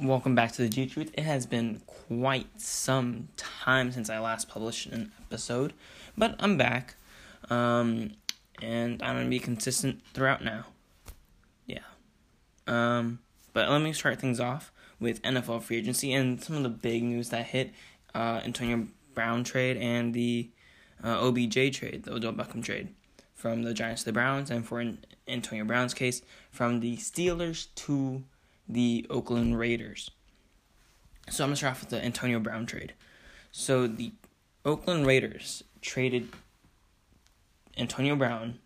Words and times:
Welcome 0.00 0.36
back 0.36 0.52
to 0.52 0.62
the 0.62 0.68
G 0.68 0.86
Truth. 0.86 1.10
It 1.14 1.24
has 1.24 1.46
been 1.46 1.82
quite 1.86 2.46
some 2.60 3.30
time 3.36 3.90
since 3.90 4.08
I 4.08 4.20
last 4.20 4.48
published 4.48 4.86
an 4.86 5.10
episode, 5.22 5.72
but 6.16 6.36
I'm 6.38 6.56
back. 6.56 6.94
Um, 7.48 8.12
and 8.62 9.02
I'm 9.02 9.16
going 9.16 9.26
to 9.26 9.30
be 9.30 9.40
consistent 9.40 10.02
throughout 10.14 10.44
now. 10.44 10.66
Yeah. 11.66 11.78
Um, 12.68 13.18
but 13.52 13.68
let 13.68 13.82
me 13.82 13.92
start 13.92 14.20
things 14.20 14.38
off 14.38 14.70
with 15.00 15.20
NFL 15.22 15.62
free 15.62 15.78
agency 15.78 16.12
and 16.12 16.40
some 16.40 16.54
of 16.54 16.62
the 16.62 16.68
big 16.68 17.02
news 17.02 17.30
that 17.30 17.46
hit 17.46 17.72
uh, 18.14 18.40
Antonio 18.44 18.86
Brown 19.14 19.42
trade 19.42 19.76
and 19.78 20.14
the 20.14 20.48
uh, 21.04 21.26
OBJ 21.26 21.72
trade, 21.72 22.02
the 22.04 22.12
Odell 22.12 22.32
Beckham 22.32 22.62
trade, 22.62 22.88
from 23.34 23.62
the 23.62 23.74
Giants 23.74 24.02
to 24.02 24.06
the 24.06 24.12
Browns, 24.12 24.50
and 24.50 24.66
for 24.66 24.84
Antonio 25.26 25.64
Brown's 25.64 25.94
case, 25.94 26.22
from 26.50 26.80
the 26.80 26.96
Steelers 26.96 27.68
to 27.76 28.22
the 28.68 29.06
Oakland 29.10 29.58
Raiders. 29.58 30.10
So 31.28 31.44
I'm 31.44 31.50
gonna 31.50 31.56
start 31.56 31.72
off 31.72 31.80
with 31.80 31.90
the 31.90 32.04
Antonio 32.04 32.38
Brown 32.38 32.66
trade. 32.66 32.94
So 33.52 33.86
the 33.86 34.12
Oakland 34.64 35.06
Raiders 35.06 35.62
traded 35.80 36.28
Antonio 37.76 38.16
Brown, 38.16 38.58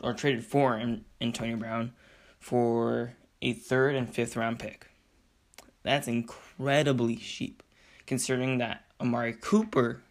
or 0.00 0.14
traded 0.14 0.44
for 0.44 0.80
Antonio 1.20 1.56
Brown, 1.56 1.92
for 2.38 3.14
a 3.42 3.52
third 3.52 3.94
and 3.94 4.12
fifth 4.12 4.36
round 4.36 4.58
pick. 4.58 4.86
That's 5.82 6.08
incredibly 6.08 7.16
cheap, 7.16 7.62
considering 8.06 8.58
that 8.58 8.84
Amari 9.00 9.32
Cooper 9.32 10.02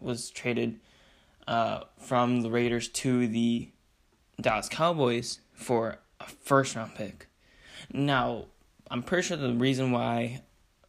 was 0.00 0.30
traded 0.30 0.80
uh, 1.46 1.80
from 1.98 2.42
the 2.42 2.50
Raiders 2.50 2.88
to 2.88 3.28
the 3.28 3.68
Dallas 4.40 4.68
Cowboys 4.68 5.40
for 5.52 5.98
a 6.18 6.26
first 6.26 6.76
round 6.76 6.94
pick. 6.94 7.28
Now, 7.92 8.46
I'm 8.90 9.02
pretty 9.02 9.28
sure 9.28 9.36
the 9.36 9.52
reason 9.52 9.92
why 9.92 10.42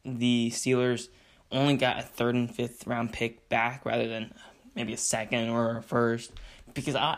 the 0.04 0.50
Steelers 0.52 1.10
only 1.52 1.76
got 1.76 2.00
a 2.00 2.04
third 2.04 2.36
and 2.36 2.54
fifth 2.54 2.88
round 2.88 3.14
pick 3.14 3.50
back 3.50 3.86
rather 3.86 4.08
than 4.08 4.34
maybe 4.76 4.94
a 4.94 4.98
second 4.98 5.50
or 5.50 5.78
a 5.78 5.84
first 5.84 6.32
because 6.74 6.96
I 6.96 7.18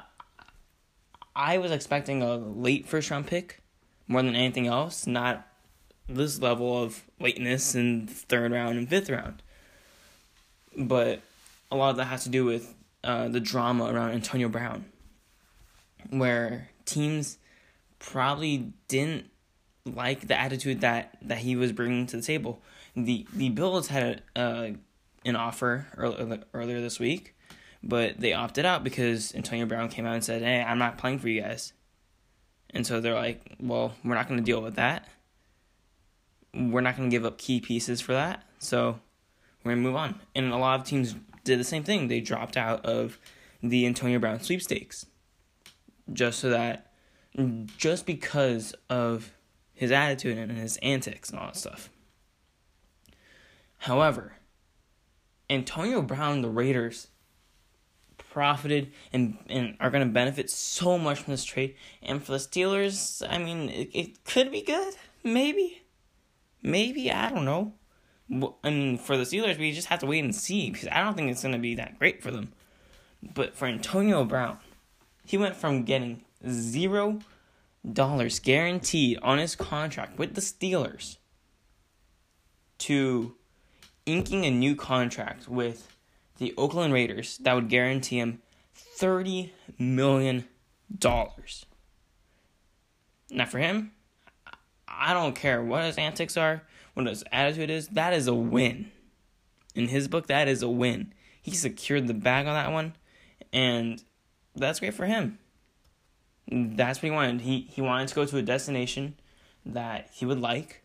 I 1.36 1.58
was 1.58 1.72
expecting 1.72 2.22
a 2.22 2.36
late 2.36 2.88
first 2.88 3.10
round 3.10 3.28
pick 3.28 3.62
more 4.08 4.22
than 4.22 4.36
anything 4.36 4.68
else, 4.68 5.08
not 5.08 5.48
this 6.08 6.40
level 6.40 6.84
of 6.84 7.04
lateness 7.20 7.76
in 7.76 8.08
third 8.08 8.52
round 8.52 8.78
and 8.78 8.90
fifth 8.90 9.10
round. 9.10 9.42
But 10.78 11.22
a 11.74 11.76
lot 11.76 11.90
of 11.90 11.98
that 11.98 12.06
has 12.06 12.24
to 12.24 12.30
do 12.30 12.46
with 12.46 12.76
uh, 13.04 13.28
the 13.28 13.40
drama 13.40 13.86
around 13.86 14.12
Antonio 14.12 14.48
Brown, 14.48 14.86
where 16.12 16.70
teams 16.86 17.40
probably 17.98 18.74
didn't 18.88 19.30
like 19.86 20.28
the 20.28 20.40
attitude 20.40 20.82
that, 20.82 21.18
that 21.24 21.40
he 21.40 21.56
was 21.56 21.72
bringing 21.72 22.06
to 22.08 22.18
the 22.18 22.22
table. 22.22 22.62
The 22.96 23.26
the 23.34 23.50
Bills 23.50 23.88
had 23.88 24.22
a, 24.36 24.40
uh, 24.40 24.72
an 25.26 25.36
offer 25.36 25.88
earlier, 25.98 26.44
earlier 26.54 26.80
this 26.80 27.00
week, 27.00 27.36
but 27.82 28.20
they 28.20 28.34
opted 28.34 28.66
out 28.66 28.84
because 28.84 29.34
Antonio 29.34 29.66
Brown 29.66 29.90
came 29.90 30.06
out 30.06 30.14
and 30.14 30.24
said, 30.24 30.44
"Hey, 30.44 30.62
I'm 30.62 30.78
not 30.78 31.00
playing 31.00 31.20
for 31.20 31.28
you 31.28 31.42
guys." 31.42 31.74
And 32.70 32.86
so 32.86 33.02
they're 33.02 33.16
like, 33.16 33.56
"Well, 33.60 33.96
we're 34.06 34.14
not 34.14 34.28
going 34.28 34.40
to 34.40 34.46
deal 34.46 34.62
with 34.62 34.76
that. 34.76 35.08
We're 36.54 36.82
not 36.82 36.96
going 36.96 37.10
to 37.10 37.14
give 37.14 37.26
up 37.26 37.40
key 37.40 37.60
pieces 37.60 38.00
for 38.00 38.14
that. 38.14 38.44
So 38.60 39.00
we're 39.64 39.72
going 39.72 39.84
to 39.84 39.90
move 39.90 39.96
on." 39.96 40.20
And 40.36 40.54
a 40.54 40.58
lot 40.58 40.80
of 40.80 40.86
teams 40.86 41.16
did 41.44 41.60
the 41.60 41.64
same 41.64 41.84
thing. 41.84 42.08
They 42.08 42.22
dropped 42.22 42.58
out 42.58 42.86
of 42.86 43.20
the 43.62 43.86
Antonio 43.86 44.20
Brown 44.20 44.40
sweepstakes 44.42 45.06
just 46.12 46.40
so 46.40 46.50
that 46.50 46.92
just 47.78 48.06
because 48.06 48.76
of 48.90 49.34
his 49.74 49.92
attitude 49.92 50.38
and 50.38 50.52
his 50.52 50.78
antics 50.78 51.30
and 51.30 51.40
all 51.40 51.48
that 51.48 51.56
stuff. 51.56 51.90
However, 53.80 54.34
Antonio 55.50 56.02
Brown, 56.02 56.42
the 56.42 56.50
Raiders, 56.50 57.08
profited 58.18 58.92
and, 59.12 59.38
and 59.50 59.76
are 59.80 59.90
going 59.90 60.06
to 60.08 60.14
benefit 60.14 60.50
so 60.50 60.98
much 60.98 61.20
from 61.20 61.32
this 61.34 61.44
trade. 61.44 61.76
And 62.02 62.24
for 62.24 62.32
the 62.32 62.38
Steelers, 62.38 63.22
I 63.28 63.38
mean, 63.38 63.70
it, 63.70 63.90
it 63.94 64.24
could 64.26 64.52
be 64.52 64.62
good. 64.62 64.96
Maybe. 65.24 65.84
Maybe. 66.62 67.12
I 67.12 67.30
don't 67.30 67.46
know. 67.46 67.74
Mean, 68.34 68.98
for 68.98 69.18
the 69.18 69.24
Steelers, 69.24 69.58
we 69.58 69.72
just 69.72 69.88
have 69.88 70.00
to 70.00 70.06
wait 70.06 70.24
and 70.24 70.36
see 70.36 70.70
because 70.70 70.88
I 70.92 71.04
don't 71.04 71.16
think 71.16 71.32
it's 71.32 71.42
going 71.42 71.54
to 71.54 71.60
be 71.60 71.76
that 71.76 72.00
great 72.00 72.22
for 72.22 72.32
them. 72.32 72.52
But 73.22 73.56
for 73.56 73.68
Antonio 73.68 74.24
Brown, 74.26 74.58
he 75.26 75.38
went 75.38 75.56
from 75.56 75.84
getting 75.84 76.24
zero 76.48 77.20
dollars 77.90 78.40
guaranteed 78.40 79.20
on 79.22 79.38
his 79.38 79.56
contract 79.56 80.18
with 80.18 80.36
the 80.36 80.42
Steelers 80.42 81.18
to 82.80 83.36
inking 84.06 84.46
a 84.46 84.52
new 84.52 84.76
contract 84.76 85.48
with 85.48 85.96
the 86.38 86.54
Oakland 86.58 86.94
Raiders 86.94 87.38
that 87.40 87.54
would 87.54 87.70
guarantee 87.70 88.20
him 88.20 88.42
$30 89.00 89.52
million. 89.78 90.46
Now, 93.30 93.46
for 93.46 93.60
him, 93.60 93.92
I 94.88 95.14
don't 95.14 95.36
care 95.36 95.64
what 95.64 95.84
his 95.86 95.98
antics 95.98 96.38
are, 96.38 96.64
what 96.94 97.08
his 97.08 97.24
attitude 97.32 97.70
is, 97.70 97.88
that 97.90 98.14
is 98.14 98.28
a 98.28 98.34
win. 98.34 98.92
In 99.76 99.88
his 99.88 100.08
book, 100.08 100.28
that 100.28 100.48
is 100.48 100.62
a 100.62 100.70
win. 100.70 101.14
He 101.42 101.52
secured 101.52 102.08
the 102.08 102.14
bag 102.14 102.48
on 102.48 102.54
that 102.54 102.72
one, 102.72 102.96
and 103.52 104.04
that's 104.56 104.80
great 104.80 104.94
for 104.94 105.06
him. 105.06 105.40
That's 106.48 107.00
what 107.00 107.08
he 107.08 107.12
wanted. 107.12 107.42
He 107.42 107.68
he 107.72 107.82
wanted 107.82 108.10
to 108.10 108.16
go 108.16 108.26
to 108.26 108.38
a 108.38 108.42
destination 108.42 109.16
that 109.66 110.10
he 110.14 110.26
would 110.26 110.40
like 110.40 110.84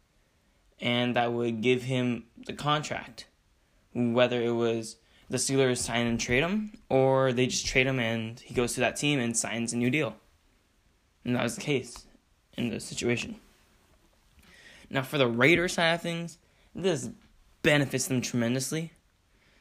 and 0.80 1.16
that 1.16 1.32
would 1.32 1.60
give 1.60 1.82
him 1.82 2.25
the 2.46 2.52
contract. 2.52 3.26
Whether 3.92 4.42
it 4.42 4.52
was 4.52 4.96
the 5.28 5.38
Steelers 5.38 5.78
sign 5.78 6.06
and 6.06 6.20
trade 6.20 6.42
him, 6.42 6.78
or 6.88 7.32
they 7.32 7.46
just 7.46 7.66
trade 7.66 7.86
him 7.86 7.98
and 7.98 8.38
he 8.40 8.54
goes 8.54 8.75
to 8.75 8.80
that 8.80 8.96
team 8.96 9.19
and 9.19 9.36
signs 9.36 9.72
a 9.72 9.76
new 9.76 9.90
deal. 9.90 10.16
And 11.25 11.36
that 11.36 11.42
was 11.42 11.56
the 11.56 11.60
case 11.60 12.06
in 12.56 12.70
the 12.70 12.80
situation. 12.80 13.36
Now, 14.91 15.03
for 15.03 15.19
the 15.19 15.26
Raiders 15.26 15.75
side 15.75 15.94
of 15.94 16.03
things, 16.03 16.38
this 16.75 17.10
benefits 17.62 18.06
them 18.06 18.21
tremendously. 18.21 18.93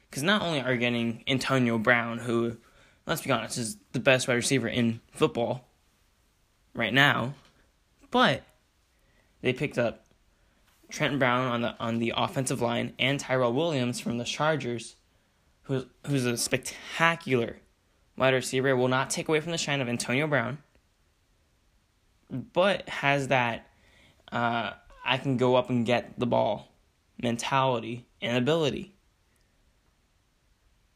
Because 0.09 0.23
not 0.23 0.41
only 0.41 0.61
are 0.61 0.73
you 0.73 0.79
getting 0.79 1.23
Antonio 1.27 1.77
Brown, 1.77 2.19
who, 2.19 2.57
let's 3.05 3.21
be 3.21 3.31
honest, 3.31 3.57
is 3.57 3.77
the 3.91 3.99
best 3.99 4.27
wide 4.27 4.35
receiver 4.35 4.67
in 4.67 5.01
football 5.11 5.67
right 6.73 6.93
now, 6.93 7.33
but 8.09 8.43
they 9.41 9.51
picked 9.51 9.77
up 9.77 10.05
Trent 10.89 11.19
Brown 11.19 11.51
on 11.51 11.61
the 11.61 11.75
on 11.79 11.99
the 11.99 12.13
offensive 12.15 12.61
line 12.61 12.93
and 12.97 13.19
Tyrell 13.19 13.51
Williams 13.51 13.99
from 13.99 14.17
the 14.17 14.23
Chargers, 14.23 14.95
who's 15.63 15.85
who's 16.05 16.25
a 16.25 16.37
spectacular 16.37 17.57
wide 18.17 18.33
receiver. 18.33 18.75
Will 18.75 18.87
not 18.87 19.09
take 19.09 19.27
away 19.27 19.41
from 19.41 19.51
the 19.51 19.57
shine 19.57 19.81
of 19.81 19.89
Antonio 19.89 20.27
Brown, 20.27 20.59
but 22.31 22.87
has 22.87 23.27
that 23.27 23.67
uh, 24.31 24.71
I 25.07 25.17
can 25.17 25.37
go 25.37 25.55
up 25.55 25.69
and 25.69 25.85
get 25.85 26.19
the 26.19 26.27
ball 26.27 26.67
mentality 27.19 28.05
and 28.21 28.37
ability. 28.37 28.93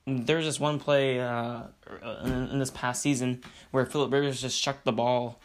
There's 0.06 0.46
this 0.46 0.60
one 0.60 0.80
play 0.80 1.22
uh, 1.22 1.62
in, 2.24 2.60
this 2.60 2.72
past 2.72 3.02
season 3.02 3.42
where 3.72 3.86
Philip 3.86 4.12
Rivers 4.12 4.42
just 4.42 4.62
chucked 4.62 4.84
the 4.84 4.92
ball 4.92 5.40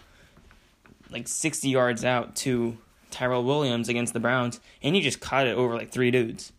like 1.10 1.28
60 1.28 1.69
yards 1.69 2.04
out 2.04 2.34
to 2.37 2.77
Tyrell 3.12 3.44
Williams 3.44 3.88
against 3.88 4.12
the 4.12 4.21
Browns, 4.21 4.60
and 4.83 4.97
he 4.97 5.00
just 5.00 5.21
caught 5.21 5.47
it 5.47 5.56
over 5.56 5.75
like 5.75 5.93
three 5.93 6.10
dudes. 6.10 6.53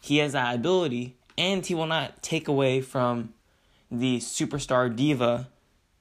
He 0.00 0.18
has 0.18 0.32
that 0.32 0.54
ability, 0.54 1.16
and 1.38 1.64
he 1.64 1.74
will 1.74 1.86
not 1.86 2.22
take 2.22 2.46
away 2.46 2.82
from 2.82 3.32
the 3.90 4.18
superstar 4.18 4.94
diva 4.94 5.48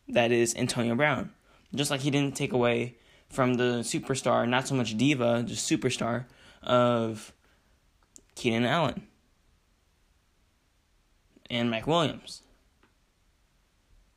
that 0.09 0.31
is 0.33 0.53
Antonio 0.55 0.95
Brown. 0.95 1.31
Just 1.73 1.89
like 1.89 2.01
he 2.01 2.11
didn't 2.11 2.35
take 2.35 2.51
away 2.51 2.97
from 3.33 3.55
the 3.55 3.79
superstar, 3.81 4.47
not 4.47 4.67
so 4.67 4.75
much 4.75 4.95
diva, 4.95 5.43
just 5.43 5.69
superstar 5.69 6.25
of 6.61 7.33
Keenan 8.35 8.65
Allen 8.65 9.07
and 11.49 11.69
Mike 11.69 11.87
Williams 11.87 12.43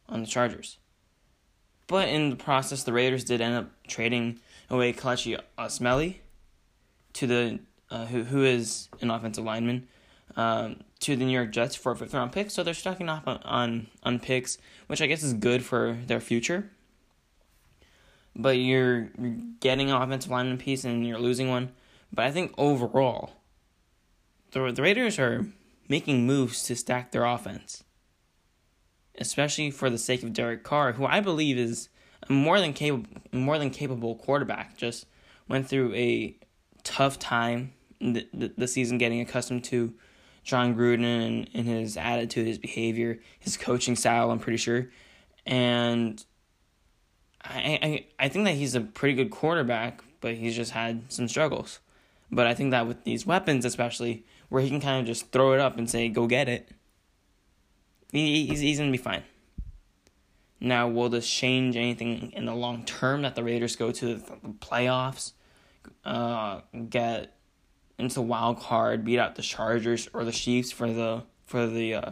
on 0.08 0.20
the 0.20 0.26
Chargers. 0.26 0.78
But 1.86 2.08
in 2.08 2.30
the 2.30 2.36
process, 2.36 2.82
the 2.82 2.92
Raiders 2.92 3.24
did 3.24 3.40
end 3.40 3.54
up 3.54 3.70
trading 3.86 4.40
away 4.68 4.92
Kelechi 4.92 5.40
Osemele 5.58 6.16
to 7.14 7.26
the 7.26 7.60
uh, 7.90 8.06
who 8.06 8.24
who 8.24 8.44
is 8.44 8.88
an 9.00 9.10
offensive 9.10 9.44
lineman 9.44 9.86
um, 10.36 10.80
to 11.00 11.14
the 11.16 11.24
New 11.24 11.32
York 11.32 11.52
Jets 11.52 11.76
for 11.76 11.92
a 11.92 11.96
fifth 11.96 12.12
round 12.12 12.32
pick. 12.32 12.50
So 12.50 12.62
they're 12.62 12.74
stocking 12.74 13.08
off 13.08 13.26
on, 13.26 13.40
on 13.44 13.86
on 14.02 14.18
picks, 14.18 14.58
which 14.88 15.00
I 15.00 15.06
guess 15.06 15.22
is 15.22 15.32
good 15.32 15.64
for 15.64 15.96
their 16.06 16.20
future. 16.20 16.70
But 18.38 18.58
you're 18.58 19.08
getting 19.60 19.90
an 19.90 19.96
offensive 19.96 20.30
lineman 20.30 20.58
piece 20.58 20.84
and 20.84 21.06
you're 21.06 21.18
losing 21.18 21.48
one. 21.48 21.72
But 22.12 22.26
I 22.26 22.30
think 22.30 22.52
overall, 22.58 23.32
the 24.52 24.70
the 24.70 24.82
Raiders 24.82 25.18
are 25.18 25.46
making 25.88 26.26
moves 26.26 26.62
to 26.64 26.76
stack 26.76 27.12
their 27.12 27.24
offense, 27.24 27.82
especially 29.18 29.70
for 29.70 29.88
the 29.88 29.98
sake 29.98 30.22
of 30.22 30.34
Derek 30.34 30.64
Carr, 30.64 30.92
who 30.92 31.06
I 31.06 31.20
believe 31.20 31.56
is 31.56 31.88
a 32.28 32.32
more 32.32 32.60
than 32.60 32.74
capable, 32.74 33.08
more 33.32 33.58
than 33.58 33.70
capable 33.70 34.16
quarterback. 34.16 34.76
Just 34.76 35.06
went 35.48 35.66
through 35.68 35.94
a 35.94 36.36
tough 36.84 37.18
time 37.18 37.72
the, 38.00 38.28
the, 38.34 38.52
the 38.56 38.68
season, 38.68 38.98
getting 38.98 39.20
accustomed 39.20 39.64
to 39.64 39.94
Jon 40.44 40.74
Gruden 40.74 41.04
and, 41.04 41.50
and 41.54 41.66
his 41.66 41.96
attitude, 41.96 42.46
his 42.46 42.58
behavior, 42.58 43.18
his 43.38 43.56
coaching 43.56 43.96
style. 43.96 44.30
I'm 44.30 44.38
pretty 44.38 44.58
sure, 44.58 44.90
and 45.46 46.22
I, 47.50 47.78
I 47.82 48.06
I 48.26 48.28
think 48.28 48.44
that 48.44 48.54
he's 48.54 48.74
a 48.74 48.80
pretty 48.80 49.14
good 49.14 49.30
quarterback, 49.30 50.02
but 50.20 50.34
he's 50.34 50.56
just 50.56 50.72
had 50.72 51.12
some 51.12 51.28
struggles. 51.28 51.80
But 52.30 52.46
I 52.46 52.54
think 52.54 52.72
that 52.72 52.86
with 52.86 53.04
these 53.04 53.26
weapons, 53.26 53.64
especially 53.64 54.24
where 54.48 54.62
he 54.62 54.68
can 54.68 54.80
kind 54.80 55.00
of 55.00 55.06
just 55.06 55.30
throw 55.30 55.52
it 55.52 55.60
up 55.60 55.78
and 55.78 55.88
say, 55.88 56.08
"Go 56.08 56.26
get 56.26 56.48
it," 56.48 56.70
he, 58.12 58.46
he's 58.46 58.60
he's 58.60 58.78
gonna 58.78 58.90
be 58.90 58.98
fine. 58.98 59.22
Now, 60.60 60.88
will 60.88 61.08
this 61.08 61.28
change 61.28 61.76
anything 61.76 62.32
in 62.32 62.46
the 62.46 62.54
long 62.54 62.84
term 62.84 63.22
that 63.22 63.34
the 63.34 63.44
Raiders 63.44 63.76
go 63.76 63.92
to 63.92 64.14
the 64.14 64.22
playoffs, 64.60 65.32
uh, 66.04 66.62
get 66.88 67.36
into 67.98 68.22
wild 68.22 68.60
card, 68.60 69.04
beat 69.04 69.18
out 69.18 69.34
the 69.34 69.42
Chargers 69.42 70.08
or 70.12 70.24
the 70.24 70.32
Chiefs 70.32 70.72
for 70.72 70.92
the 70.92 71.24
for 71.44 71.66
the 71.66 71.94
uh, 71.94 72.10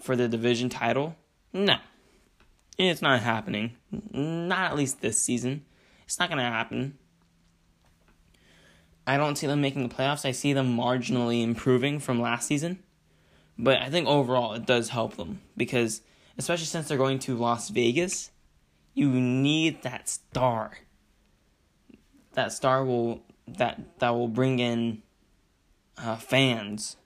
for 0.00 0.16
the 0.16 0.28
division 0.28 0.68
title? 0.68 1.16
No, 1.52 1.76
it's 2.78 3.02
not 3.02 3.20
happening. 3.20 3.76
Not 4.12 4.70
at 4.70 4.76
least 4.76 5.00
this 5.00 5.20
season. 5.20 5.64
It's 6.04 6.18
not 6.18 6.28
gonna 6.28 6.42
happen. 6.42 6.98
I 9.06 9.16
don't 9.16 9.36
see 9.36 9.46
them 9.46 9.60
making 9.60 9.88
the 9.88 9.94
playoffs. 9.94 10.24
I 10.24 10.32
see 10.32 10.52
them 10.52 10.76
marginally 10.76 11.42
improving 11.42 11.98
from 11.98 12.20
last 12.20 12.46
season. 12.46 12.82
But 13.58 13.80
I 13.80 13.90
think 13.90 14.06
overall 14.06 14.52
it 14.52 14.66
does 14.66 14.90
help 14.90 15.16
them 15.16 15.40
because 15.56 16.02
especially 16.36 16.66
since 16.66 16.88
they're 16.88 16.98
going 16.98 17.18
to 17.20 17.36
Las 17.36 17.70
Vegas, 17.70 18.30
you 18.94 19.08
need 19.08 19.82
that 19.82 20.08
star. 20.08 20.78
That 22.34 22.52
star 22.52 22.84
will 22.84 23.22
that 23.46 23.98
that 23.98 24.10
will 24.10 24.28
bring 24.28 24.58
in 24.58 25.02
uh, 25.96 26.16
fans. 26.16 26.96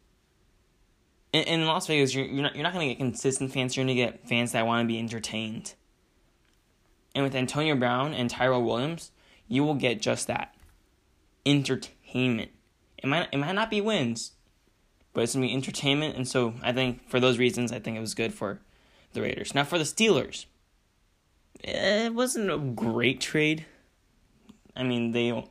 In, 1.33 1.43
in 1.45 1.67
Las 1.67 1.87
Vegas, 1.87 2.15
you're 2.15 2.27
you're 2.27 2.43
not 2.43 2.55
you're 2.55 2.63
not 2.63 2.73
gonna 2.73 2.89
get 2.89 2.99
consistent 2.99 3.53
fans. 3.53 3.77
You're 3.77 3.85
gonna 3.85 3.95
get 3.95 4.29
fans 4.29 4.53
that 4.53 4.67
want 4.67 4.85
to 4.85 4.87
be 4.87 4.99
entertained. 4.99 5.75
And 7.15 7.25
with 7.25 7.35
Antonio 7.35 7.75
Brown 7.75 8.15
and 8.15 8.31
Tyrell 8.31 8.63
Williams, 8.63 9.11
you 9.49 9.65
will 9.65 9.75
get 9.75 10.01
just 10.01 10.27
that 10.29 10.55
entertainment. 11.45 12.51
It 12.99 13.07
might 13.07 13.29
it 13.33 13.39
might 13.39 13.53
not 13.53 13.71
be 13.71 13.81
wins, 13.81 14.33
but 15.13 15.23
it's 15.23 15.35
gonna 15.35 15.47
be 15.47 15.53
entertainment. 15.53 16.17
And 16.17 16.27
so 16.27 16.55
I 16.63 16.73
think 16.73 17.09
for 17.09 17.21
those 17.21 17.39
reasons, 17.39 17.73
I 17.73 17.79
think 17.79 17.97
it 17.97 18.01
was 18.01 18.15
good 18.15 18.33
for 18.33 18.61
the 19.13 19.23
Raiders. 19.23 19.55
Now 19.55 19.65
for 19.65 19.79
the 19.79 19.85
Steelers, 19.85 20.47
it 21.63 22.15
wasn't 22.15 22.51
a 22.51 22.59
great 22.59 23.21
trade. 23.21 23.67
I 24.75 24.83
mean, 24.83 25.13
they 25.13 25.45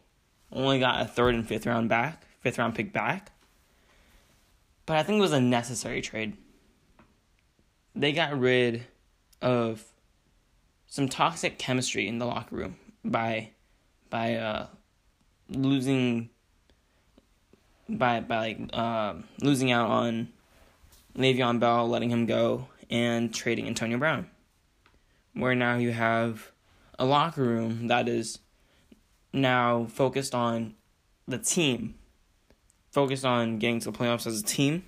only 0.52 0.80
got 0.80 1.02
a 1.02 1.06
third 1.06 1.36
and 1.36 1.48
fifth 1.48 1.66
round 1.66 1.90
back, 1.90 2.24
fifth 2.42 2.58
round 2.58 2.76
pick 2.76 2.92
back. 2.92 3.32
But 4.92 4.98
I 4.98 5.04
think 5.04 5.20
it 5.20 5.22
was 5.22 5.32
a 5.32 5.40
necessary 5.40 6.02
trade. 6.02 6.36
They 7.96 8.12
got 8.12 8.38
rid 8.38 8.84
of 9.42 9.86
some 10.86 11.08
toxic 11.08 11.58
chemistry 11.58 12.10
in 12.10 12.20
the 12.20 12.26
locker 12.26 12.58
room 12.58 12.76
by 13.06 13.52
by 14.10 14.36
uh, 14.36 14.68
losing 15.48 16.30
by 17.88 18.20
by 18.20 18.38
like 18.38 18.60
uh, 18.74 19.14
losing 19.40 19.72
out 19.72 19.90
on 19.90 20.28
Le'Veon 21.18 21.62
Bell, 21.62 21.88
letting 21.88 22.10
him 22.10 22.26
go, 22.26 22.68
and 22.90 23.34
trading 23.34 23.68
Antonio 23.68 23.98
Brown. 23.98 24.30
Where 25.34 25.56
now 25.56 25.78
you 25.78 25.94
have 25.94 26.52
a 27.00 27.06
locker 27.06 27.44
room 27.44 27.88
that 27.88 28.10
is 28.10 28.40
now 29.32 29.86
focused 29.86 30.36
on 30.36 30.76
the 31.30 31.38
team, 31.38 31.96
focused 32.92 33.26
on 33.26 33.58
getting 33.58 33.80
to 33.80 33.92
the 33.92 33.98
playoffs 33.98 34.28
as 34.28 34.40
a 34.40 34.44
team, 34.44 34.84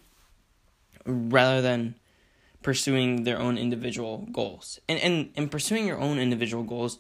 rather 1.05 1.61
than 1.61 1.95
pursuing 2.61 3.23
their 3.23 3.39
own 3.39 3.57
individual 3.57 4.27
goals. 4.31 4.79
And 4.87 4.99
and, 4.99 5.29
and 5.35 5.51
pursuing 5.51 5.87
your 5.87 5.99
own 5.99 6.19
individual 6.19 6.63
goals 6.63 6.99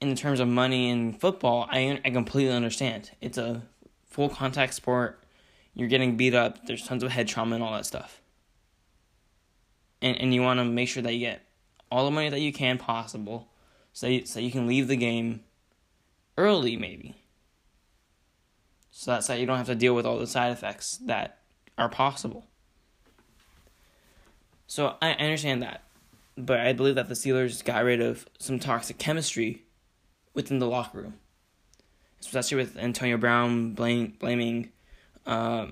in 0.00 0.14
terms 0.16 0.40
of 0.40 0.48
money 0.48 0.90
and 0.90 1.18
football, 1.20 1.68
I 1.70 2.00
I 2.04 2.10
completely 2.10 2.52
understand. 2.54 3.10
It's 3.20 3.38
a 3.38 3.62
full 4.06 4.28
contact 4.28 4.74
sport. 4.74 5.22
You're 5.74 5.88
getting 5.88 6.16
beat 6.16 6.34
up. 6.34 6.66
There's 6.66 6.84
tons 6.84 7.02
of 7.02 7.10
head 7.10 7.28
trauma 7.28 7.54
and 7.54 7.64
all 7.64 7.72
that 7.72 7.86
stuff. 7.86 8.20
And 10.02 10.16
and 10.16 10.34
you 10.34 10.42
want 10.42 10.58
to 10.58 10.64
make 10.64 10.88
sure 10.88 11.02
that 11.02 11.12
you 11.12 11.20
get 11.20 11.42
all 11.90 12.04
the 12.04 12.10
money 12.10 12.28
that 12.28 12.40
you 12.40 12.52
can 12.52 12.78
possible, 12.78 13.48
so 13.92 14.06
you, 14.06 14.26
so 14.26 14.40
you 14.40 14.50
can 14.50 14.66
leave 14.66 14.88
the 14.88 14.96
game 14.96 15.40
early, 16.36 16.76
maybe. 16.76 17.16
So 18.98 19.12
that's 19.12 19.28
that 19.28 19.38
you 19.38 19.46
don't 19.46 19.58
have 19.58 19.68
to 19.68 19.76
deal 19.76 19.94
with 19.94 20.04
all 20.04 20.18
the 20.18 20.26
side 20.26 20.50
effects 20.50 20.96
that 21.04 21.38
are 21.78 21.88
possible. 21.88 22.48
So 24.66 24.96
I 25.00 25.12
understand 25.12 25.62
that, 25.62 25.84
but 26.36 26.58
I 26.58 26.72
believe 26.72 26.96
that 26.96 27.08
the 27.08 27.14
Steelers 27.14 27.64
got 27.64 27.84
rid 27.84 28.00
of 28.00 28.26
some 28.40 28.58
toxic 28.58 28.98
chemistry 28.98 29.62
within 30.34 30.58
the 30.58 30.66
locker 30.66 30.98
room, 30.98 31.14
especially 32.20 32.56
with 32.56 32.76
Antonio 32.76 33.16
Brown 33.18 33.72
blame, 33.74 34.16
blaming 34.18 34.70
uh, 35.26 35.68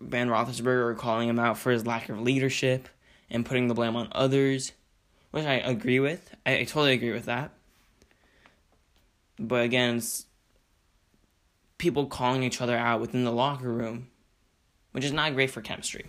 Ben 0.00 0.28
Roethlisberger, 0.28 0.98
calling 0.98 1.28
him 1.28 1.38
out 1.38 1.56
for 1.56 1.70
his 1.70 1.86
lack 1.86 2.08
of 2.08 2.20
leadership 2.20 2.88
and 3.30 3.46
putting 3.46 3.68
the 3.68 3.74
blame 3.74 3.94
on 3.94 4.08
others, 4.10 4.72
which 5.30 5.44
I 5.44 5.54
agree 5.54 6.00
with. 6.00 6.34
I, 6.44 6.58
I 6.58 6.64
totally 6.64 6.94
agree 6.94 7.12
with 7.12 7.26
that. 7.26 7.52
But 9.38 9.62
again, 9.62 9.98
it's 9.98 10.26
people 11.82 12.06
calling 12.06 12.44
each 12.44 12.60
other 12.60 12.76
out 12.76 13.00
within 13.00 13.24
the 13.24 13.32
locker 13.32 13.68
room, 13.68 14.06
which 14.92 15.04
is 15.04 15.12
not 15.12 15.34
great 15.34 15.50
for 15.50 15.60
chemistry. 15.60 16.06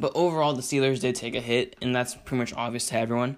But 0.00 0.12
overall, 0.14 0.54
the 0.54 0.62
Steelers 0.62 1.00
did 1.00 1.14
take 1.14 1.34
a 1.34 1.42
hit, 1.42 1.76
and 1.82 1.94
that's 1.94 2.14
pretty 2.14 2.38
much 2.38 2.54
obvious 2.54 2.86
to 2.86 2.96
everyone. 2.96 3.36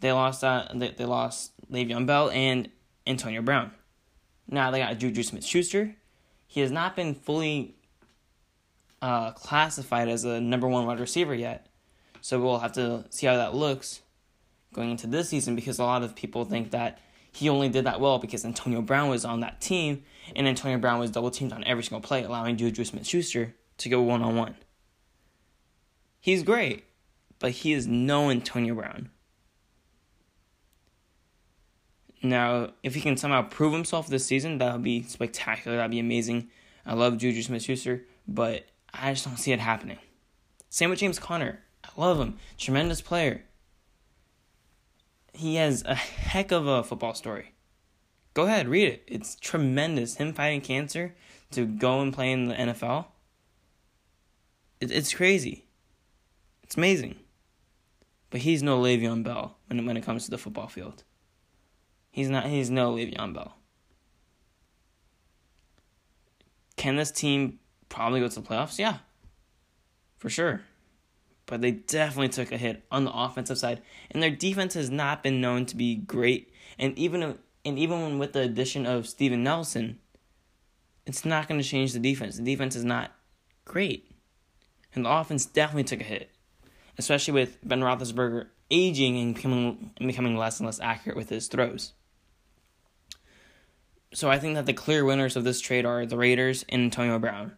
They 0.00 0.10
lost 0.10 0.40
that. 0.40 0.76
They, 0.78 0.88
they 0.92 1.04
lost 1.04 1.52
Le'Veon 1.70 2.06
Bell 2.06 2.30
and 2.30 2.70
Antonio 3.06 3.42
Brown. 3.42 3.70
Now 4.48 4.70
they 4.70 4.78
got 4.78 4.98
Juju 4.98 5.22
Smith 5.22 5.44
Schuster. 5.44 5.94
He 6.46 6.60
has 6.60 6.70
not 6.70 6.96
been 6.96 7.14
fully 7.14 7.74
uh, 9.02 9.32
classified 9.32 10.08
as 10.08 10.24
a 10.24 10.40
number 10.40 10.66
one 10.66 10.86
wide 10.86 11.00
receiver 11.00 11.34
yet. 11.34 11.66
So 12.22 12.40
we'll 12.40 12.60
have 12.60 12.72
to 12.72 13.04
see 13.10 13.26
how 13.26 13.36
that 13.36 13.54
looks 13.54 14.00
going 14.72 14.90
into 14.90 15.06
this 15.06 15.28
season 15.28 15.54
because 15.54 15.78
a 15.78 15.84
lot 15.84 16.02
of 16.02 16.14
people 16.16 16.46
think 16.46 16.70
that 16.70 16.98
he 17.32 17.48
only 17.48 17.68
did 17.68 17.86
that 17.86 18.00
well 18.00 18.18
because 18.18 18.44
Antonio 18.44 18.82
Brown 18.82 19.08
was 19.08 19.24
on 19.24 19.40
that 19.40 19.60
team 19.60 20.04
and 20.36 20.46
Antonio 20.46 20.78
Brown 20.78 21.00
was 21.00 21.10
double 21.10 21.30
teamed 21.30 21.52
on 21.52 21.64
every 21.64 21.82
single 21.82 22.00
play, 22.00 22.22
allowing 22.22 22.56
Juju 22.56 22.84
Smith 22.84 23.06
Schuster 23.06 23.54
to 23.78 23.88
go 23.88 24.02
one 24.02 24.22
on 24.22 24.36
one. 24.36 24.54
He's 26.20 26.42
great, 26.42 26.84
but 27.38 27.50
he 27.50 27.72
is 27.72 27.86
no 27.86 28.30
Antonio 28.30 28.74
Brown. 28.74 29.10
Now, 32.22 32.70
if 32.84 32.94
he 32.94 33.00
can 33.00 33.16
somehow 33.16 33.42
prove 33.42 33.72
himself 33.72 34.06
this 34.06 34.24
season, 34.24 34.58
that 34.58 34.74
would 34.74 34.84
be 34.84 35.02
spectacular. 35.02 35.76
That'd 35.76 35.90
be 35.90 35.98
amazing. 35.98 36.50
I 36.86 36.94
love 36.94 37.18
Juju 37.18 37.42
Smith 37.42 37.62
Schuster, 37.62 38.04
but 38.28 38.66
I 38.94 39.12
just 39.12 39.24
don't 39.24 39.38
see 39.38 39.52
it 39.52 39.58
happening. 39.58 39.98
Same 40.68 40.90
with 40.90 41.00
James 41.00 41.18
Conner. 41.18 41.60
I 41.84 41.88
love 42.00 42.20
him. 42.20 42.38
Tremendous 42.58 43.00
player. 43.00 43.42
He 45.32 45.56
has 45.56 45.82
a 45.86 45.94
heck 45.94 46.52
of 46.52 46.66
a 46.66 46.82
football 46.82 47.14
story. 47.14 47.54
Go 48.34 48.46
ahead, 48.46 48.68
read 48.68 48.88
it. 48.88 49.02
It's 49.06 49.36
tremendous. 49.36 50.16
Him 50.16 50.32
fighting 50.32 50.60
cancer 50.60 51.14
to 51.52 51.66
go 51.66 52.00
and 52.00 52.12
play 52.12 52.32
in 52.32 52.46
the 52.46 52.54
NFL. 52.54 53.06
it's 54.80 55.14
crazy. 55.14 55.66
It's 56.62 56.76
amazing. 56.76 57.16
But 58.30 58.40
he's 58.40 58.62
no 58.62 58.80
Le'Veon 58.80 59.22
Bell 59.22 59.56
when, 59.66 59.84
when 59.84 59.96
it 59.96 60.04
comes 60.04 60.24
to 60.24 60.30
the 60.30 60.38
football 60.38 60.68
field. 60.68 61.04
He's 62.10 62.30
not. 62.30 62.46
He's 62.46 62.70
no 62.70 62.94
Le'Veon 62.94 63.34
Bell. 63.34 63.54
Can 66.76 66.96
this 66.96 67.10
team 67.10 67.58
probably 67.90 68.20
go 68.20 68.28
to 68.28 68.40
the 68.40 68.46
playoffs? 68.46 68.78
Yeah, 68.78 68.98
for 70.16 70.30
sure. 70.30 70.62
But 71.52 71.60
they 71.60 71.72
definitely 71.72 72.30
took 72.30 72.50
a 72.50 72.56
hit 72.56 72.86
on 72.90 73.04
the 73.04 73.12
offensive 73.12 73.58
side, 73.58 73.82
and 74.10 74.22
their 74.22 74.30
defense 74.30 74.72
has 74.72 74.88
not 74.88 75.22
been 75.22 75.42
known 75.42 75.66
to 75.66 75.76
be 75.76 75.96
great. 75.96 76.50
And 76.78 76.98
even 76.98 77.38
and 77.62 77.78
even 77.78 78.18
with 78.18 78.32
the 78.32 78.40
addition 78.40 78.86
of 78.86 79.06
Steven 79.06 79.42
Nelson, 79.42 79.98
it's 81.04 81.26
not 81.26 81.48
going 81.48 81.60
to 81.60 81.68
change 81.68 81.92
the 81.92 81.98
defense. 81.98 82.38
The 82.38 82.42
defense 82.42 82.74
is 82.74 82.84
not 82.84 83.12
great, 83.66 84.10
and 84.94 85.04
the 85.04 85.10
offense 85.10 85.44
definitely 85.44 85.84
took 85.84 86.00
a 86.00 86.04
hit, 86.04 86.30
especially 86.96 87.34
with 87.34 87.58
Ben 87.62 87.80
Roethlisberger 87.80 88.46
aging 88.70 89.18
and 89.18 89.34
becoming 89.34 89.90
and 89.98 90.08
becoming 90.08 90.38
less 90.38 90.58
and 90.58 90.66
less 90.66 90.80
accurate 90.80 91.18
with 91.18 91.28
his 91.28 91.48
throws 91.48 91.92
so 94.14 94.30
I 94.30 94.38
think 94.38 94.54
that 94.54 94.66
the 94.66 94.72
clear 94.72 95.04
winners 95.04 95.36
of 95.36 95.44
this 95.44 95.60
trade 95.60 95.86
are 95.86 96.04
the 96.04 96.16
Raiders 96.16 96.64
and 96.68 96.82
Antonio 96.82 97.18
Brown. 97.18 97.52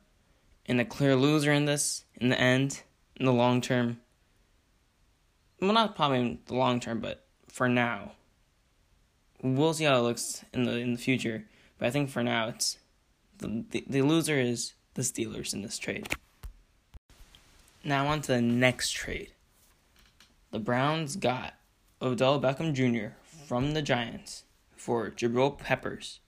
And 0.67 0.79
the 0.79 0.85
clear 0.85 1.17
loser 1.17 1.53
in 1.53 1.65
this, 1.65 2.05
in 2.15 2.29
the 2.29 2.41
end, 2.41 2.83
in 3.17 3.27
the 3.27 3.33
long 3.33 3.61
term, 3.61 4.01
well, 5.61 5.73
not 5.73 5.97
probably 5.97 6.21
in 6.21 6.39
the 6.47 6.55
long 6.55 6.81
term, 6.81 7.01
but 7.01 7.25
for 7.49 7.69
now, 7.69 8.13
we'll 9.43 9.75
see 9.75 9.85
how 9.85 9.99
it 9.99 10.03
looks 10.03 10.45
in 10.53 10.65
the 10.65 10.77
in 10.79 10.93
the 10.93 10.99
future. 10.99 11.45
But 11.79 11.87
I 11.87 11.91
think 11.91 12.11
for 12.11 12.23
now, 12.23 12.49
it's 12.49 12.79
the 13.39 13.65
the, 13.71 13.85
the 13.87 14.03
loser 14.03 14.39
is 14.39 14.75
the 14.95 15.03
Steelers 15.03 15.53
in 15.53 15.63
this 15.63 15.79
trade. 15.79 16.09
Now 17.83 18.07
on 18.07 18.23
to 18.23 18.33
the 18.33 18.41
next 18.41 18.91
trade. 18.93 19.33
The 20.51 20.59
Browns 20.59 21.17
got 21.17 21.55
Odell 22.01 22.41
Beckham 22.41 22.73
Jr. 22.73 23.15
from 23.47 23.75
the 23.75 23.83
Giants 23.83 24.45
for 24.77 25.11
Jabril 25.11 25.59
Peppers, 25.59 26.21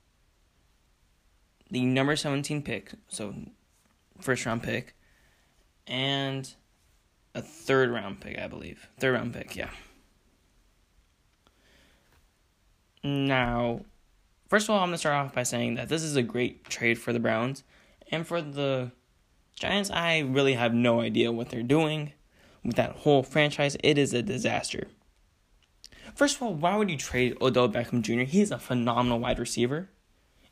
the 1.71 1.85
number 1.85 2.16
17 2.16 2.62
pick, 2.62 2.93
so 3.09 3.35
first 4.21 4.45
round 4.45 4.62
pick, 4.62 4.95
and 5.87 6.55
a 7.37 7.43
third 7.43 7.90
round 7.90 8.21
pick, 8.21 8.38
I 8.38 8.49
believe. 8.49 8.88
Third 8.99 9.12
round 9.12 9.35
pick, 9.35 9.55
yeah. 9.55 9.71
Now, 13.05 13.83
first 14.49 14.66
of 14.66 14.71
all, 14.71 14.81
I'm 14.81 14.88
going 14.88 14.95
to 14.95 14.99
start 14.99 15.14
off 15.14 15.35
by 15.35 15.43
saying 15.43 15.75
that 15.75 15.88
this 15.88 16.02
is 16.02 16.16
a 16.16 16.23
great 16.23 16.64
trade 16.64 16.99
for 16.99 17.12
the 17.12 17.21
Browns. 17.21 17.62
And 18.11 18.26
for 18.26 18.40
the 18.40 18.90
Giants, 19.55 19.90
I 19.90 20.21
really 20.21 20.55
have 20.55 20.73
no 20.73 21.00
idea 21.00 21.31
what 21.31 21.50
they're 21.50 21.62
doing 21.62 22.12
with 22.64 22.76
that 22.76 22.97
whole 22.97 23.23
franchise. 23.23 23.76
It 23.85 23.99
is 23.99 24.14
a 24.14 24.23
disaster. 24.23 24.88
First 26.14 26.37
of 26.37 26.43
all, 26.43 26.55
why 26.55 26.76
would 26.76 26.90
you 26.90 26.97
trade 26.97 27.37
Odell 27.40 27.69
Beckham 27.69 28.00
Jr.? 28.00 28.23
He's 28.23 28.50
a 28.50 28.59
phenomenal 28.59 29.21
wide 29.21 29.38
receiver. 29.38 29.90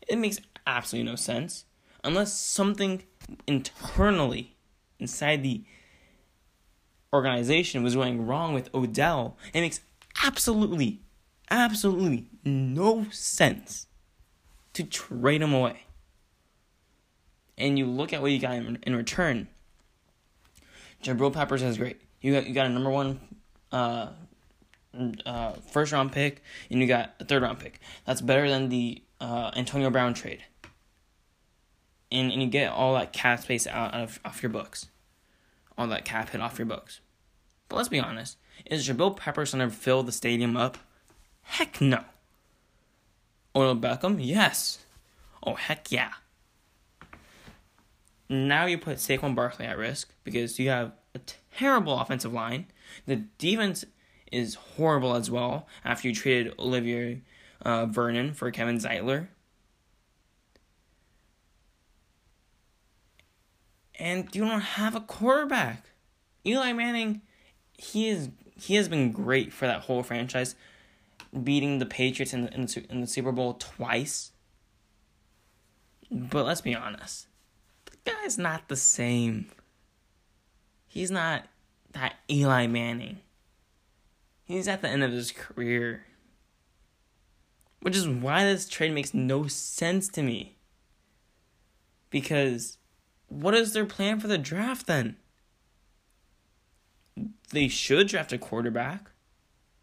It 0.07 0.19
makes 0.19 0.39
absolutely 0.67 1.11
no 1.11 1.17
sense. 1.17 1.65
Unless 2.05 2.35
something 2.35 3.05
internally 3.47 4.57
inside 4.99 5.43
the 5.43 5.65
organization 7.15 7.83
was 7.83 7.95
going 7.95 8.27
wrong 8.27 8.53
with 8.53 8.75
Odell, 8.75 9.37
it 9.55 9.61
makes 9.61 9.81
absolutely, 10.23 11.01
absolutely 11.51 12.27
no 12.45 13.07
sense 13.11 13.87
to 14.75 14.83
trade 14.83 15.41
him 15.41 15.55
away. 15.55 15.85
And 17.57 17.79
you 17.79 17.87
look 17.87 18.13
at 18.13 18.21
what 18.21 18.33
you 18.33 18.41
got 18.41 18.55
in, 18.55 18.79
in 18.83 18.97
return. 18.97 19.49
Jabril 21.03 21.33
Peppers 21.33 21.63
is 21.63 21.79
great. 21.79 22.01
You 22.21 22.33
got 22.33 22.47
you 22.47 22.55
got 22.55 22.67
a 22.67 22.71
number 22.71 22.91
one 22.91 23.21
uh, 23.71 24.09
uh, 25.25 25.53
first 25.71 25.93
round 25.93 26.13
pick, 26.13 26.43
and 26.71 26.81
you 26.81 26.87
got 26.87 27.15
a 27.21 27.25
third 27.25 27.43
round 27.43 27.61
pick. 27.61 27.81
That's 28.07 28.21
better 28.21 28.49
than 28.49 28.71
the 28.71 29.03
uh, 29.21 29.53
Antonio 29.55 29.91
Brown 29.91 30.15
trade. 30.15 30.43
And, 32.11 32.33
and 32.33 32.43
you 32.43 32.49
get 32.49 32.71
all 32.71 32.95
that 32.95 33.13
cap 33.13 33.43
space 33.43 33.67
out 33.67 33.95
of 33.95 34.19
off 34.25 34.43
your 34.43 34.51
books, 34.51 34.87
all 35.77 35.87
that 35.89 36.05
cap 36.05 36.31
hit 36.31 36.41
off 36.41 36.59
your 36.59 36.67
books. 36.67 37.01
But 37.69 37.77
let's 37.77 37.89
be 37.89 38.01
honest, 38.01 38.37
is 38.67 38.89
Jabril 38.89 39.17
Peppers 39.17 39.53
gonna 39.53 39.71
fill 39.71 40.03
the 40.03 40.13
stadium 40.13 40.57
up? 40.57 40.79
Heck 41.43 41.81
no. 41.81 42.05
Odell 43.55 43.77
Beckham, 43.77 44.19
yes. 44.21 44.85
Oh 45.43 45.55
heck 45.55 45.93
yeah. 45.93 46.13
Now 48.29 48.67
you 48.67 48.79
put 48.79 48.97
Saquon 48.97 49.35
Barkley 49.35 49.67
at 49.67 49.79
risk 49.79 50.13
because 50.25 50.59
you 50.59 50.71
have 50.71 50.93
a 51.15 51.21
terrible 51.57 51.99
offensive 51.99 52.33
line. 52.33 52.67
The 53.07 53.17
defense 53.39 53.85
is 54.33 54.55
horrible 54.55 55.15
as 55.15 55.31
well 55.31 55.69
after 55.85 56.09
you 56.09 56.15
traded 56.15 56.55
Olivier 56.59 57.23
uh, 57.63 57.87
Vernon 57.87 58.35
for 58.35 58.51
Kevin 58.51 58.79
Zeitler. 58.79 59.29
And 63.97 64.35
you 64.35 64.45
don't 64.45 64.61
have 64.61 64.97
a 64.97 65.01
quarterback. 65.01 65.85
Eli 66.45 66.73
Manning, 66.73 67.23
he 67.77 68.09
is 68.09 68.31
he 68.57 68.77
has 68.77 68.89
been 68.89 69.13
great 69.13 69.53
for 69.53 69.67
that 69.67 69.83
whole 69.83 70.03
franchise, 70.03 70.55
beating 71.43 71.79
the 71.79 71.87
Patriots 71.87 72.33
in 72.33 72.43
the, 72.43 72.55
in 72.55 72.67
the, 72.67 72.87
in 72.89 73.01
the 73.01 73.07
Super 73.07 73.33
Bowl 73.33 73.55
twice. 73.55 74.31
But 76.11 76.47
let's 76.47 76.61
be 76.61 76.75
honest, 76.75 77.27
the 77.87 77.97
guy's 78.11 78.39
not 78.39 78.69
the 78.69 78.77
same. 78.77 79.51
He's 80.87 81.11
not 81.11 81.47
that 81.93 82.17
Eli 82.31 82.69
Manning. 82.69 83.19
He's 84.45 84.69
at 84.69 84.83
the 84.83 84.89
end 84.89 85.03
of 85.03 85.11
his 85.11 85.33
career. 85.33 86.07
Which 87.81 87.97
is 87.97 88.09
why 88.09 88.45
this 88.45 88.69
trade 88.69 88.93
makes 88.93 89.13
no 89.13 89.47
sense 89.47 90.09
to 90.09 90.23
me. 90.23 90.57
Because 92.11 92.79
what 93.29 93.55
is 93.55 93.73
their 93.73 93.87
plan 93.87 94.21
for 94.21 94.29
the 94.29 94.39
draft 94.39 94.87
then? 94.87 95.17
They 97.51 97.69
should 97.69 98.09
draft 98.09 98.33
a 98.33 98.39
quarterback 98.39 99.11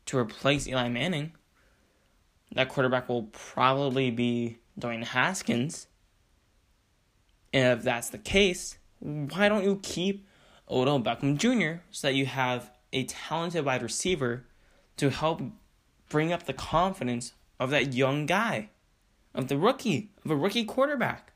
to 0.07 0.17
replace 0.17 0.67
Eli 0.67 0.89
Manning. 0.89 1.33
That 2.53 2.69
quarterback 2.69 3.07
will 3.07 3.23
probably 3.31 4.11
be 4.11 4.57
Dwayne 4.79 5.05
Haskins. 5.05 5.87
And 7.53 7.79
if 7.79 7.83
that's 7.85 8.09
the 8.09 8.17
case, 8.17 8.77
why 8.99 9.47
don't 9.47 9.63
you 9.63 9.79
keep 9.81 10.27
Odell 10.69 10.99
Beckham 10.99 11.37
Jr. 11.37 11.81
so 11.91 12.07
that 12.07 12.15
you 12.15 12.25
have 12.25 12.71
a 12.91 13.05
talented 13.05 13.63
wide 13.65 13.81
receiver 13.81 14.45
to 14.97 15.09
help 15.09 15.41
bring 16.09 16.33
up 16.33 16.43
the 16.43 16.53
confidence 16.53 17.33
of 17.59 17.69
that 17.69 17.93
young 17.93 18.25
guy, 18.25 18.69
of 19.33 19.47
the 19.47 19.57
rookie, 19.57 20.11
of 20.25 20.31
a 20.31 20.35
rookie 20.35 20.65
quarterback. 20.65 21.31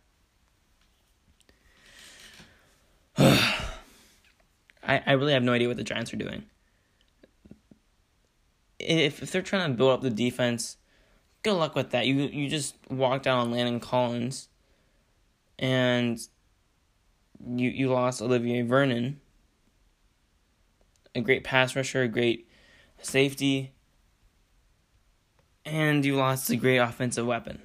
I, 4.86 5.02
I 5.06 5.12
really 5.14 5.34
have 5.34 5.44
no 5.44 5.54
idea 5.54 5.68
what 5.68 5.78
the 5.78 5.84
Giants 5.84 6.14
are 6.14 6.18
doing. 6.18 6.44
If 8.80 9.24
if 9.24 9.32
they're 9.32 9.42
trying 9.42 9.72
to 9.72 9.78
build 9.78 9.92
up 9.92 10.02
the 10.02 10.10
defense, 10.10 10.78
good 11.44 11.54
luck 11.54 11.76
with 11.76 11.92
that. 11.92 12.06
You 12.06 12.16
you 12.16 12.50
just 12.50 12.76
walked 12.90 13.26
out 13.26 13.40
on 13.40 13.52
Landon 13.52 13.80
Collins 13.80 14.50
and 15.58 16.20
you 17.46 17.70
you 17.70 17.90
lost 17.90 18.22
Olivier 18.22 18.62
Vernon. 18.62 19.20
A 21.14 21.22
great 21.22 21.44
pass 21.44 21.76
rusher, 21.76 22.04
a 22.04 22.08
great 22.10 22.50
safety, 23.02 23.72
and 25.64 26.04
you 26.04 26.16
lost 26.16 26.50
a 26.50 26.58
great 26.58 26.78
offensive 26.78 27.26
weapon. 27.26 27.62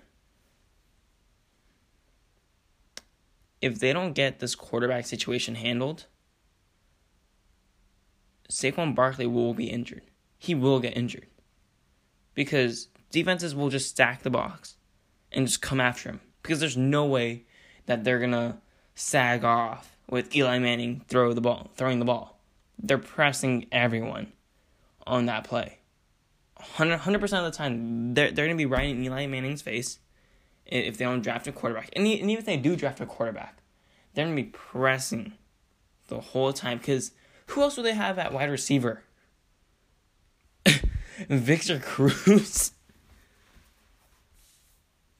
If 3.61 3.81
they 3.81 3.93
don't 3.93 4.13
get 4.13 4.39
this 4.39 4.55
quarterback 4.55 5.05
situation 5.05 5.57
handled, 5.57 6.07
Saquon 8.51 8.95
Barkley 8.95 9.27
will 9.27 9.55
be 9.55 9.71
injured. 9.71 10.03
He 10.37 10.55
will 10.55 10.81
get 10.81 10.97
injured. 10.97 11.27
Because 12.35 12.89
defenses 13.11 13.55
will 13.55 13.71
just 13.71 13.89
stack 13.89 14.23
the 14.23 14.31
box 14.31 14.77
and 15.33 15.47
just 15.47 15.63
come 15.63 15.81
after 15.81 16.11
him. 16.11 16.21
Because 16.43 16.61
there's 16.61 16.77
no 16.77 17.07
way 17.07 17.45
that 17.87 18.05
they're 18.05 18.19
gonna 18.19 18.61
sag 18.95 19.45
off 19.45 19.97
with 20.09 20.35
Eli 20.35 20.59
Manning 20.59 21.05
throw 21.09 21.33
the 21.33 21.41
ball 21.41 21.71
throwing 21.77 21.99
the 21.99 22.05
ball. 22.05 22.41
They're 22.79 22.99
pressing 22.99 23.67
everyone 23.71 24.33
on 25.07 25.27
that 25.27 25.45
play. 25.45 25.79
100 26.57 27.21
percent 27.21 27.47
of 27.47 27.53
the 27.53 27.57
time, 27.57 28.15
they're 28.15 28.31
they're 28.31 28.47
gonna 28.47 28.57
be 28.57 28.67
right 28.67 28.89
in 28.89 29.03
Eli 29.05 29.27
Manning's 29.27 29.63
face 29.63 29.99
if 30.67 30.99
they 30.99 31.05
don't 31.05 31.23
draft 31.23 31.47
a 31.47 31.53
quarterback, 31.53 31.91
and, 31.95 32.07
and 32.07 32.31
even 32.31 32.39
if 32.39 32.45
they 32.45 32.57
do 32.57 32.77
draft 32.77 33.01
a 33.01 33.07
quarterback, 33.07 33.63
they're 34.15 34.25
gonna 34.25 34.37
be 34.37 34.45
pressing 34.45 35.35
the 36.09 36.21
whole 36.21 36.53
time. 36.53 36.79
Because 36.79 37.13
who 37.51 37.63
else 37.63 37.77
do 37.77 37.83
they 37.83 37.95
have 37.95 38.19
at 38.19 38.33
wide 38.33 38.51
receiver? 38.51 39.03
Victor 41.29 41.79
Cruz. 41.79 42.73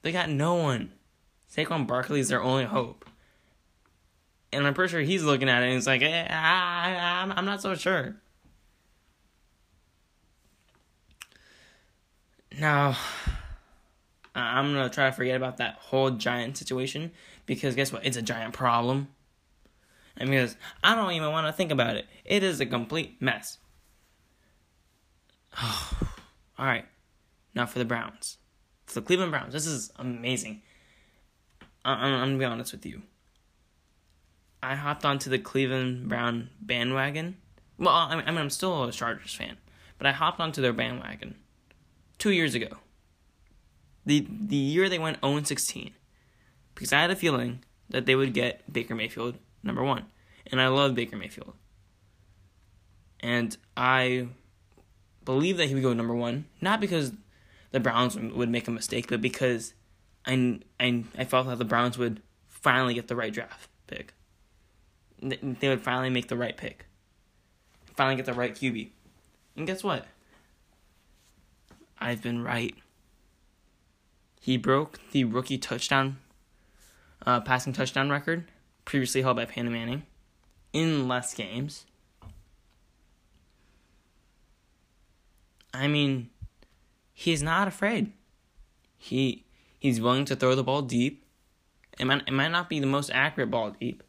they 0.01 0.11
got 0.11 0.29
no 0.29 0.55
one. 0.55 0.91
Saquon 1.55 1.85
Barkley 1.85 2.19
is 2.19 2.29
their 2.29 2.41
only 2.41 2.65
hope. 2.65 3.05
And 4.53 4.65
I'm 4.67 4.73
pretty 4.73 4.91
sure 4.91 5.01
he's 5.01 5.23
looking 5.23 5.49
at 5.49 5.63
it 5.63 5.67
and 5.67 5.75
he's 5.75 5.87
like, 5.87 6.01
eh, 6.01 6.27
I, 6.29 7.31
I'm 7.35 7.45
not 7.45 7.61
so 7.61 7.75
sure. 7.75 8.15
Now, 12.59 12.97
I'm 14.35 14.73
gonna 14.73 14.89
try 14.89 15.09
to 15.09 15.15
forget 15.15 15.35
about 15.35 15.57
that 15.57 15.75
whole 15.75 16.11
giant 16.11 16.57
situation 16.57 17.11
because 17.45 17.75
guess 17.75 17.91
what? 17.91 18.05
It's 18.05 18.17
a 18.17 18.21
giant 18.21 18.53
problem. 18.53 19.07
And 20.17 20.29
because 20.29 20.55
I 20.83 20.95
don't 20.95 21.11
even 21.13 21.31
want 21.31 21.47
to 21.47 21.53
think 21.53 21.71
about 21.71 21.95
it, 21.95 22.05
it 22.25 22.43
is 22.43 22.59
a 22.59 22.65
complete 22.65 23.21
mess. 23.21 23.57
All 25.61 26.65
right, 26.65 26.85
now 27.55 27.65
for 27.65 27.79
the 27.79 27.85
Browns, 27.85 28.37
for 28.85 28.99
the 28.99 29.05
Cleveland 29.05 29.31
Browns. 29.31 29.53
This 29.53 29.65
is 29.65 29.91
amazing. 29.97 30.61
I- 31.83 31.93
I'm, 31.93 32.13
I'm 32.13 32.19
gonna 32.29 32.37
be 32.37 32.45
honest 32.45 32.71
with 32.71 32.85
you. 32.85 33.01
I 34.63 34.75
hopped 34.75 35.05
onto 35.05 35.29
the 35.29 35.39
Cleveland 35.39 36.07
Brown 36.07 36.49
bandwagon. 36.61 37.37
Well, 37.79 37.89
I 37.89 38.15
mean, 38.15 38.37
I'm 38.37 38.49
still 38.51 38.83
a 38.83 38.91
Chargers 38.91 39.33
fan, 39.33 39.57
but 39.97 40.05
I 40.05 40.11
hopped 40.11 40.39
onto 40.39 40.61
their 40.61 40.73
bandwagon 40.73 41.35
two 42.19 42.29
years 42.31 42.53
ago. 42.53 42.77
The 44.05 44.27
the 44.29 44.55
year 44.55 44.87
they 44.87 44.99
went 44.99 45.17
0 45.23 45.41
16. 45.43 45.91
Because 46.75 46.93
I 46.93 47.01
had 47.01 47.11
a 47.11 47.15
feeling 47.15 47.63
that 47.89 48.05
they 48.05 48.15
would 48.15 48.33
get 48.33 48.71
Baker 48.71 48.95
Mayfield 48.95 49.35
number 49.63 49.83
one. 49.83 50.05
And 50.47 50.61
I 50.61 50.67
love 50.67 50.95
Baker 50.95 51.15
Mayfield. 51.15 51.53
And 53.19 53.55
I 53.77 54.27
believe 55.23 55.57
that 55.57 55.67
he 55.67 55.73
would 55.73 55.83
go 55.83 55.93
number 55.93 56.15
one, 56.15 56.45
not 56.59 56.81
because 56.81 57.13
the 57.71 57.79
Browns 57.79 58.17
would 58.17 58.49
make 58.49 58.67
a 58.67 58.71
mistake, 58.71 59.07
but 59.07 59.21
because 59.21 59.73
I, 60.25 60.59
I, 60.79 61.03
I 61.17 61.23
felt 61.25 61.47
that 61.47 61.59
the 61.59 61.65
Browns 61.65 61.97
would 61.97 62.21
finally 62.47 62.93
get 62.93 63.07
the 63.07 63.15
right 63.15 63.33
draft 63.33 63.69
pick. 63.87 64.13
They 65.21 65.69
would 65.69 65.81
finally 65.81 66.09
make 66.09 66.27
the 66.27 66.37
right 66.37 66.57
pick. 66.57 66.85
Finally 67.95 68.15
get 68.15 68.25
the 68.25 68.33
right 68.33 68.55
QB. 68.55 68.89
And 69.55 69.67
guess 69.67 69.83
what? 69.83 70.07
I've 71.99 72.23
been 72.23 72.43
right. 72.43 72.75
He 74.39 74.57
broke 74.57 74.99
the 75.11 75.23
rookie 75.23 75.59
touchdown, 75.59 76.17
uh, 77.23 77.41
passing 77.41 77.73
touchdown 77.73 78.09
record 78.09 78.45
previously 78.85 79.21
held 79.21 79.37
by 79.37 79.45
Peyton 79.45 79.71
Manning 79.71 80.03
in 80.73 81.07
less 81.07 81.33
games. 81.33 81.85
I 85.73 85.87
mean, 85.87 86.29
he's 87.13 87.41
not 87.41 87.67
afraid. 87.67 88.11
He 88.97 89.45
he's 89.79 90.01
willing 90.01 90.25
to 90.25 90.35
throw 90.35 90.55
the 90.55 90.63
ball 90.63 90.81
deep. 90.81 91.25
It 91.99 92.05
might 92.05 92.27
it 92.27 92.33
might 92.33 92.51
not 92.51 92.69
be 92.69 92.79
the 92.79 92.87
most 92.87 93.09
accurate 93.13 93.51
ball 93.51 93.71
deep, 93.71 94.03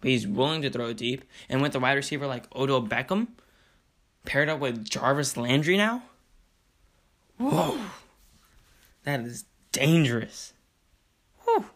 but 0.00 0.10
he's 0.10 0.26
willing 0.26 0.62
to 0.62 0.70
throw 0.70 0.92
deep. 0.92 1.24
And 1.48 1.62
with 1.62 1.74
a 1.74 1.80
wide 1.80 1.94
receiver 1.94 2.26
like 2.26 2.54
Odell 2.54 2.82
Beckham, 2.82 3.28
paired 4.24 4.48
up 4.48 4.60
with 4.60 4.88
Jarvis 4.88 5.36
Landry 5.36 5.76
now, 5.76 6.02
whoa, 7.38 7.80
that 9.04 9.20
is 9.20 9.44
dangerous. 9.72 10.52
Whew. 11.44 11.66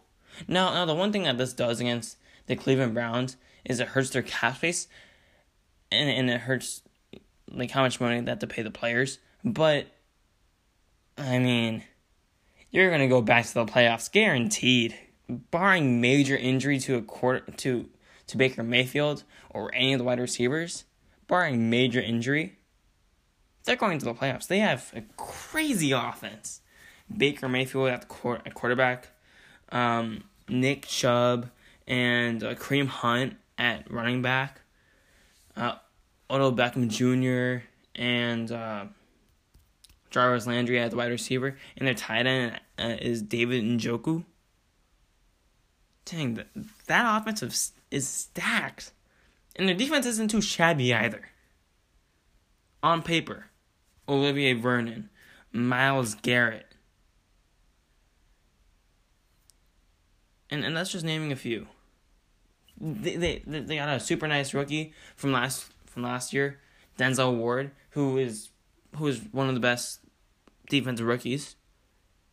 Now, 0.46 0.72
now 0.72 0.84
the 0.84 0.94
one 0.94 1.12
thing 1.12 1.24
that 1.24 1.38
this 1.38 1.52
does 1.52 1.80
against 1.80 2.16
the 2.50 2.56
Cleveland 2.56 2.94
Browns 2.94 3.36
is 3.64 3.78
it 3.78 3.88
hurts 3.88 4.10
their 4.10 4.22
cap 4.22 4.56
space, 4.56 4.88
and 5.90 6.10
and 6.10 6.28
it 6.28 6.40
hurts 6.40 6.82
like 7.48 7.70
how 7.70 7.82
much 7.82 8.00
money 8.00 8.20
they 8.20 8.30
have 8.30 8.40
to 8.40 8.46
pay 8.46 8.62
the 8.62 8.70
players. 8.70 9.18
But 9.44 9.86
I 11.16 11.38
mean, 11.38 11.84
you're 12.70 12.90
gonna 12.90 13.08
go 13.08 13.22
back 13.22 13.46
to 13.46 13.54
the 13.54 13.64
playoffs 13.64 14.10
guaranteed, 14.10 14.96
barring 15.28 16.00
major 16.00 16.36
injury 16.36 16.80
to 16.80 16.96
a 16.96 17.02
quarter 17.02 17.50
to 17.58 17.88
to 18.26 18.36
Baker 18.36 18.64
Mayfield 18.64 19.22
or 19.48 19.72
any 19.74 19.92
of 19.92 19.98
the 19.98 20.04
wide 20.04 20.20
receivers, 20.20 20.84
barring 21.28 21.70
major 21.70 22.00
injury. 22.00 22.58
They're 23.64 23.76
going 23.76 23.98
to 23.98 24.04
the 24.04 24.14
playoffs. 24.14 24.48
They 24.48 24.58
have 24.58 24.90
a 24.96 25.02
crazy 25.16 25.92
offense. 25.92 26.62
Baker 27.14 27.48
Mayfield 27.48 27.90
at 27.90 28.00
the 28.00 28.06
quarterback, 28.06 29.08
um, 29.70 30.24
Nick 30.48 30.86
Chubb 30.86 31.50
and 31.86 32.42
uh, 32.42 32.54
Kareem 32.54 32.86
Hunt 32.86 33.36
at 33.58 33.90
running 33.90 34.22
back, 34.22 34.60
uh, 35.56 35.74
Odell 36.30 36.52
Beckham 36.52 36.88
Jr. 36.88 37.64
and 37.94 38.50
uh, 38.50 38.86
Jarvis 40.10 40.46
Landry 40.46 40.78
at 40.78 40.90
the 40.90 40.96
wide 40.96 41.10
receiver, 41.10 41.56
and 41.76 41.86
their 41.86 41.94
tight 41.94 42.26
end 42.26 42.60
uh, 42.78 42.96
is 43.00 43.22
David 43.22 43.64
Njoku. 43.64 44.24
Dang, 46.04 46.34
that, 46.34 46.48
that 46.86 47.20
offensive 47.20 47.56
is 47.90 48.08
stacked, 48.08 48.92
and 49.56 49.68
their 49.68 49.76
defense 49.76 50.06
isn't 50.06 50.30
too 50.30 50.40
shabby 50.40 50.94
either. 50.94 51.28
On 52.82 53.02
paper, 53.02 53.46
Olivier 54.08 54.54
Vernon, 54.54 55.10
Myles 55.52 56.14
Garrett, 56.14 56.66
and 60.50 60.64
and 60.64 60.76
that's 60.76 60.92
just 60.92 61.04
naming 61.04 61.32
a 61.32 61.36
few. 61.36 61.66
They 62.80 63.16
they 63.16 63.42
they 63.46 63.76
got 63.76 63.88
a 63.88 64.00
super 64.00 64.26
nice 64.26 64.54
rookie 64.54 64.92
from 65.16 65.32
last 65.32 65.70
from 65.86 66.02
last 66.02 66.32
year, 66.32 66.60
Denzel 66.98 67.36
Ward, 67.36 67.72
who 67.90 68.18
is 68.18 68.50
who 68.96 69.06
is 69.06 69.20
one 69.32 69.48
of 69.48 69.54
the 69.54 69.60
best 69.60 70.00
defensive 70.68 71.06
rookies. 71.06 71.56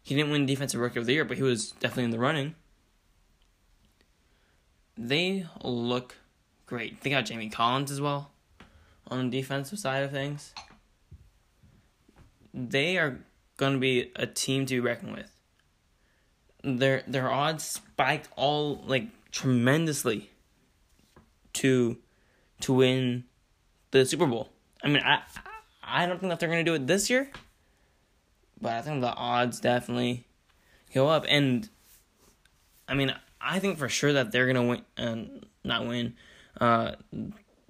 He 0.03 0.15
didn't 0.15 0.31
win 0.31 0.45
defensive 0.45 0.79
rookie 0.79 0.99
of 0.99 1.05
the 1.05 1.13
year, 1.13 1.25
but 1.25 1.37
he 1.37 1.43
was 1.43 1.71
definitely 1.71 2.05
in 2.05 2.11
the 2.11 2.19
running. 2.19 2.55
They 4.97 5.45
look 5.61 6.15
great. 6.65 7.01
They 7.01 7.09
got 7.09 7.25
Jamie 7.25 7.49
Collins 7.49 7.91
as 7.91 7.99
well 7.99 8.31
on 9.09 9.29
the 9.29 9.37
defensive 9.37 9.79
side 9.79 10.03
of 10.03 10.11
things. 10.11 10.53
They 12.53 12.97
are 12.97 13.19
going 13.57 13.73
to 13.73 13.79
be 13.79 14.11
a 14.15 14.25
team 14.25 14.65
to 14.67 14.75
be 14.75 14.79
reckoned 14.79 15.13
with 15.13 15.36
their 16.75 17.03
their 17.07 17.31
odds 17.31 17.63
spiked 17.63 18.29
all 18.35 18.83
like 18.85 19.07
tremendously 19.31 20.29
to 21.53 21.97
to 22.61 22.73
win 22.73 23.23
the 23.91 24.05
Super 24.05 24.25
Bowl. 24.25 24.49
I 24.83 24.87
mean, 24.87 25.03
I 25.03 25.21
I 25.83 26.05
don't 26.05 26.19
think 26.19 26.29
that 26.29 26.39
they're 26.39 26.49
gonna 26.49 26.63
do 26.63 26.73
it 26.73 26.87
this 26.87 27.09
year, 27.09 27.31
but 28.61 28.73
I 28.73 28.81
think 28.81 29.01
the 29.01 29.13
odds 29.13 29.59
definitely 29.59 30.25
go 30.93 31.07
up. 31.07 31.25
And 31.27 31.69
I 32.87 32.93
mean, 32.93 33.15
I 33.39 33.59
think 33.59 33.77
for 33.77 33.89
sure 33.89 34.13
that 34.13 34.31
they're 34.31 34.47
gonna 34.47 34.65
win, 34.65 34.81
uh, 34.97 35.15
not 35.63 35.87
win, 35.87 36.15
uh, 36.59 36.95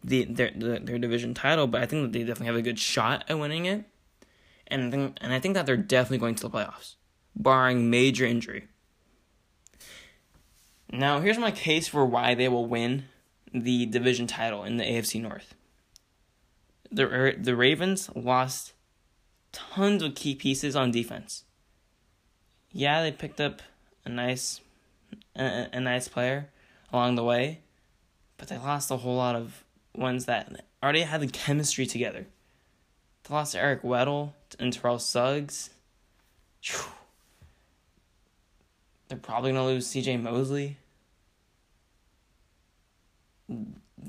the 0.03 0.25
their 0.25 0.51
the, 0.55 0.79
their 0.83 0.97
division 0.97 1.33
title. 1.33 1.67
But 1.67 1.81
I 1.81 1.85
think 1.85 2.03
that 2.03 2.11
they 2.11 2.25
definitely 2.25 2.47
have 2.47 2.55
a 2.55 2.61
good 2.61 2.79
shot 2.79 3.25
at 3.29 3.37
winning 3.39 3.65
it. 3.65 3.85
And 4.67 4.87
I 4.87 4.91
think 4.91 5.17
and 5.21 5.33
I 5.33 5.39
think 5.39 5.53
that 5.53 5.65
they're 5.65 5.77
definitely 5.77 6.17
going 6.17 6.35
to 6.35 6.43
the 6.43 6.49
playoffs, 6.49 6.95
barring 7.35 7.89
major 7.89 8.25
injury. 8.25 8.67
Now, 10.91 11.19
here's 11.19 11.37
my 11.37 11.51
case 11.51 11.87
for 11.87 12.05
why 12.05 12.33
they 12.33 12.47
will 12.47 12.65
win 12.65 13.05
the 13.53 13.85
division 13.85 14.27
title 14.27 14.63
in 14.63 14.77
the 14.77 14.83
AFC 14.83 15.21
North. 15.21 15.53
The 16.91 17.35
the 17.37 17.55
Ravens 17.55 18.09
lost 18.15 18.73
tons 19.51 20.01
of 20.01 20.15
key 20.15 20.35
pieces 20.35 20.75
on 20.75 20.91
defense. 20.91 21.43
Yeah, 22.71 23.01
they 23.01 23.11
picked 23.11 23.41
up 23.41 23.61
a 24.05 24.09
nice 24.09 24.61
a, 25.35 25.67
a 25.73 25.79
nice 25.79 26.07
player 26.07 26.49
along 26.93 27.15
the 27.15 27.23
way, 27.23 27.59
but 28.37 28.47
they 28.47 28.57
lost 28.57 28.91
a 28.91 28.97
whole 28.97 29.17
lot 29.17 29.35
of 29.35 29.63
ones 29.93 30.25
that 30.25 30.65
already 30.81 31.01
had 31.01 31.21
the 31.21 31.27
chemistry 31.27 31.85
together. 31.85 32.27
They 33.23 33.33
lost 33.33 33.55
Eric 33.55 33.81
Weddle 33.81 34.33
and 34.59 34.71
Terrell 34.71 34.99
Suggs. 34.99 35.71
Whew. 36.63 36.91
They're 39.07 39.17
probably 39.17 39.51
gonna 39.51 39.65
lose 39.65 39.87
C.J. 39.87 40.17
Mosley. 40.17 40.77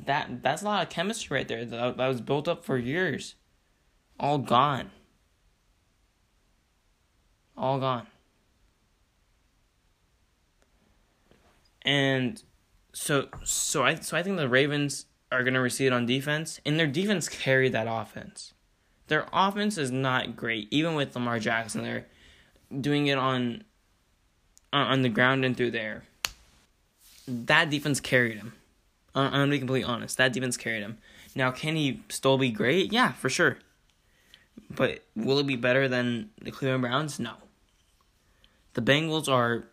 That 0.07 0.43
that's 0.43 0.63
a 0.63 0.65
lot 0.65 0.83
of 0.83 0.89
chemistry 0.89 1.37
right 1.37 1.49
there. 1.49 1.65
That, 1.65 1.97
that 1.97 2.09
was 2.09 2.21
built 2.21 2.49
up 2.49 2.65
for 2.65 2.77
years, 2.77 3.35
all 4.19 4.39
gone. 4.39 4.91
All 7.57 7.79
gone. 7.79 8.07
And 11.83 12.43
so 12.93 13.29
so 13.45 13.85
I 13.85 13.95
so 13.97 14.17
I 14.17 14.23
think 14.23 14.37
the 14.37 14.49
Ravens 14.49 15.07
are 15.31 15.45
gonna 15.45 15.61
receive 15.61 15.89
it 15.89 15.93
on 15.93 16.07
defense, 16.07 16.61
and 16.67 16.79
their 16.79 16.87
defense 16.87 17.29
carried 17.29 17.73
that 17.73 17.87
offense. 17.89 18.55
Their 19.07 19.27
offense 19.33 19.79
is 19.79 19.91
not 19.91 20.37
great, 20.37 20.69
even 20.71 20.95
with 20.95 21.15
Lamar 21.15 21.39
Jackson. 21.39 21.83
They're 21.83 22.07
doing 22.81 23.07
it 23.07 23.17
on 23.17 23.65
on 24.73 25.03
the 25.03 25.09
ground 25.09 25.45
and 25.45 25.57
through 25.57 25.71
there. 25.71 26.05
That 27.27 27.71
defense 27.71 28.01
carried 28.01 28.37
him. 28.37 28.55
I'm 29.15 29.33
gonna 29.33 29.51
be 29.51 29.59
completely 29.59 29.85
honest. 29.85 30.17
That 30.19 30.33
defense 30.33 30.57
carried 30.57 30.83
him. 30.83 30.99
Now, 31.35 31.51
can 31.51 31.77
he 31.77 32.03
still 32.09 32.39
be 32.39 32.51
great? 32.51 32.93
Yeah, 32.93 33.13
for 33.13 33.29
sure. 33.29 33.59
But 34.71 35.05
will 35.15 35.39
it 35.39 35.47
be 35.47 35.57
better 35.57 35.89
than 35.89 36.31
the 36.41 36.51
Cleveland 36.51 36.83
Browns? 36.83 37.19
No. 37.19 37.35
The 38.75 38.83
Bengals 38.83 39.29
are 39.29 39.65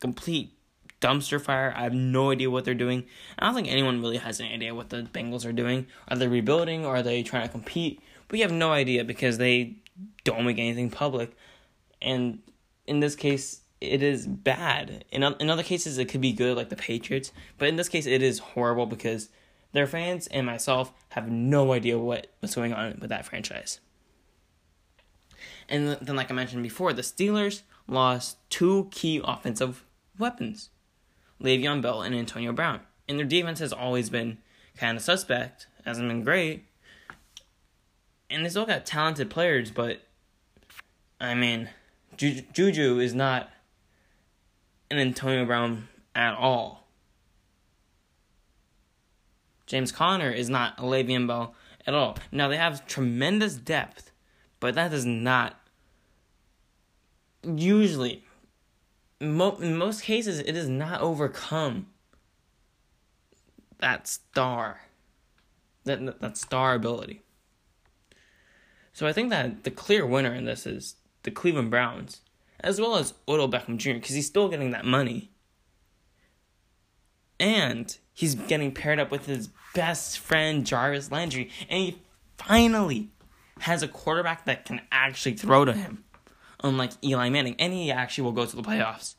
complete 0.00 0.52
dumpster 1.00 1.40
fire. 1.40 1.72
I 1.76 1.82
have 1.82 1.94
no 1.94 2.30
idea 2.30 2.50
what 2.50 2.64
they're 2.64 2.74
doing. 2.74 3.04
I 3.38 3.46
don't 3.46 3.54
think 3.54 3.68
anyone 3.68 4.00
really 4.00 4.18
has 4.18 4.40
any 4.40 4.54
idea 4.54 4.74
what 4.74 4.90
the 4.90 5.02
Bengals 5.02 5.46
are 5.46 5.52
doing. 5.52 5.86
Are 6.08 6.16
they 6.16 6.28
rebuilding? 6.28 6.84
Or 6.84 6.96
are 6.96 7.02
they 7.02 7.22
trying 7.22 7.42
to 7.42 7.48
compete? 7.48 8.00
We 8.30 8.40
have 8.40 8.52
no 8.52 8.72
idea 8.72 9.04
because 9.04 9.38
they 9.38 9.76
don't 10.24 10.44
make 10.44 10.58
anything 10.58 10.90
public. 10.90 11.36
And 12.00 12.40
in 12.86 13.00
this 13.00 13.16
case, 13.16 13.61
it 13.82 14.02
is 14.02 14.26
bad. 14.26 15.04
In 15.10 15.22
in 15.22 15.50
other 15.50 15.62
cases, 15.62 15.98
it 15.98 16.06
could 16.06 16.20
be 16.20 16.32
good, 16.32 16.56
like 16.56 16.68
the 16.68 16.76
Patriots. 16.76 17.32
But 17.58 17.68
in 17.68 17.76
this 17.76 17.88
case, 17.88 18.06
it 18.06 18.22
is 18.22 18.38
horrible 18.38 18.86
because 18.86 19.28
their 19.72 19.86
fans 19.86 20.28
and 20.28 20.46
myself 20.46 20.92
have 21.10 21.30
no 21.30 21.72
idea 21.72 21.98
what 21.98 22.28
what's 22.40 22.54
going 22.54 22.72
on 22.72 22.98
with 23.00 23.10
that 23.10 23.26
franchise. 23.26 23.80
And 25.68 25.96
then, 26.00 26.16
like 26.16 26.30
I 26.30 26.34
mentioned 26.34 26.62
before, 26.62 26.92
the 26.92 27.02
Steelers 27.02 27.62
lost 27.88 28.38
two 28.50 28.88
key 28.90 29.20
offensive 29.24 29.84
weapons, 30.18 30.70
Le'Veon 31.40 31.82
Bell 31.82 32.02
and 32.02 32.14
Antonio 32.14 32.52
Brown, 32.52 32.80
and 33.08 33.18
their 33.18 33.26
defense 33.26 33.58
has 33.58 33.72
always 33.72 34.10
been 34.10 34.38
kind 34.76 34.96
of 34.96 35.02
suspect, 35.02 35.66
hasn't 35.84 36.08
been 36.08 36.22
great. 36.22 36.66
And 38.30 38.44
they 38.44 38.48
still 38.48 38.64
got 38.64 38.86
talented 38.86 39.28
players, 39.28 39.70
but 39.70 40.02
I 41.20 41.34
mean, 41.34 41.68
Juju 42.16 42.98
is 42.98 43.14
not 43.14 43.50
an 44.92 44.98
Antonio 44.98 45.44
Brown 45.44 45.88
at 46.14 46.34
all. 46.34 46.86
James 49.66 49.90
Conner 49.90 50.30
is 50.30 50.50
not 50.50 50.78
a 50.78 50.82
Le'Veon 50.82 51.26
Bell 51.26 51.54
at 51.86 51.94
all. 51.94 52.18
Now 52.30 52.48
they 52.48 52.56
have 52.58 52.86
tremendous 52.86 53.54
depth, 53.54 54.10
but 54.60 54.74
that 54.74 54.90
does 54.90 55.06
not 55.06 55.58
usually 57.42 58.24
mo- 59.20 59.56
in 59.56 59.76
most 59.76 60.02
cases 60.02 60.38
it 60.40 60.52
does 60.52 60.68
not 60.68 61.00
overcome 61.00 61.86
that 63.78 64.06
star 64.06 64.82
that 65.84 66.20
that 66.20 66.36
star 66.36 66.74
ability. 66.74 67.22
So 68.92 69.06
I 69.06 69.12
think 69.12 69.30
that 69.30 69.64
the 69.64 69.70
clear 69.70 70.06
winner 70.06 70.34
in 70.34 70.44
this 70.44 70.66
is 70.66 70.96
the 71.22 71.30
Cleveland 71.30 71.70
Browns, 71.70 72.20
as 72.62 72.80
well 72.80 72.96
as 72.96 73.14
Odell 73.28 73.48
Beckham 73.48 73.76
Jr. 73.76 73.94
because 73.94 74.14
he's 74.14 74.26
still 74.26 74.48
getting 74.48 74.70
that 74.70 74.84
money, 74.84 75.30
and 77.38 77.96
he's 78.12 78.34
getting 78.34 78.72
paired 78.72 78.98
up 78.98 79.10
with 79.10 79.26
his 79.26 79.48
best 79.74 80.18
friend 80.18 80.64
Jarvis 80.66 81.10
Landry, 81.10 81.50
and 81.68 81.80
he 81.80 81.98
finally 82.38 83.10
has 83.60 83.82
a 83.82 83.88
quarterback 83.88 84.44
that 84.46 84.64
can 84.64 84.80
actually 84.90 85.34
throw 85.34 85.64
to 85.64 85.72
him, 85.72 86.04
unlike 86.62 86.92
Eli 87.04 87.28
Manning, 87.28 87.56
and 87.58 87.72
he 87.72 87.90
actually 87.90 88.24
will 88.24 88.32
go 88.32 88.46
to 88.46 88.56
the 88.56 88.62
playoffs. 88.62 89.14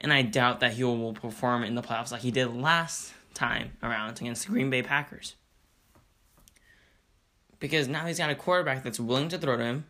And 0.00 0.12
I 0.12 0.22
doubt 0.22 0.60
that 0.60 0.72
he 0.72 0.84
will 0.84 1.12
perform 1.12 1.62
in 1.62 1.74
the 1.74 1.82
playoffs 1.82 2.10
like 2.10 2.22
he 2.22 2.30
did 2.30 2.52
last 2.52 3.12
time 3.34 3.72
around 3.82 4.20
against 4.20 4.46
the 4.46 4.52
Green 4.52 4.68
Bay 4.68 4.82
Packers. 4.82 5.36
Because 7.60 7.86
now 7.86 8.06
he's 8.06 8.18
got 8.18 8.30
a 8.30 8.34
quarterback 8.34 8.82
that's 8.82 8.98
willing 8.98 9.28
to 9.28 9.38
throw 9.38 9.56
to 9.56 9.62
him 9.62 9.86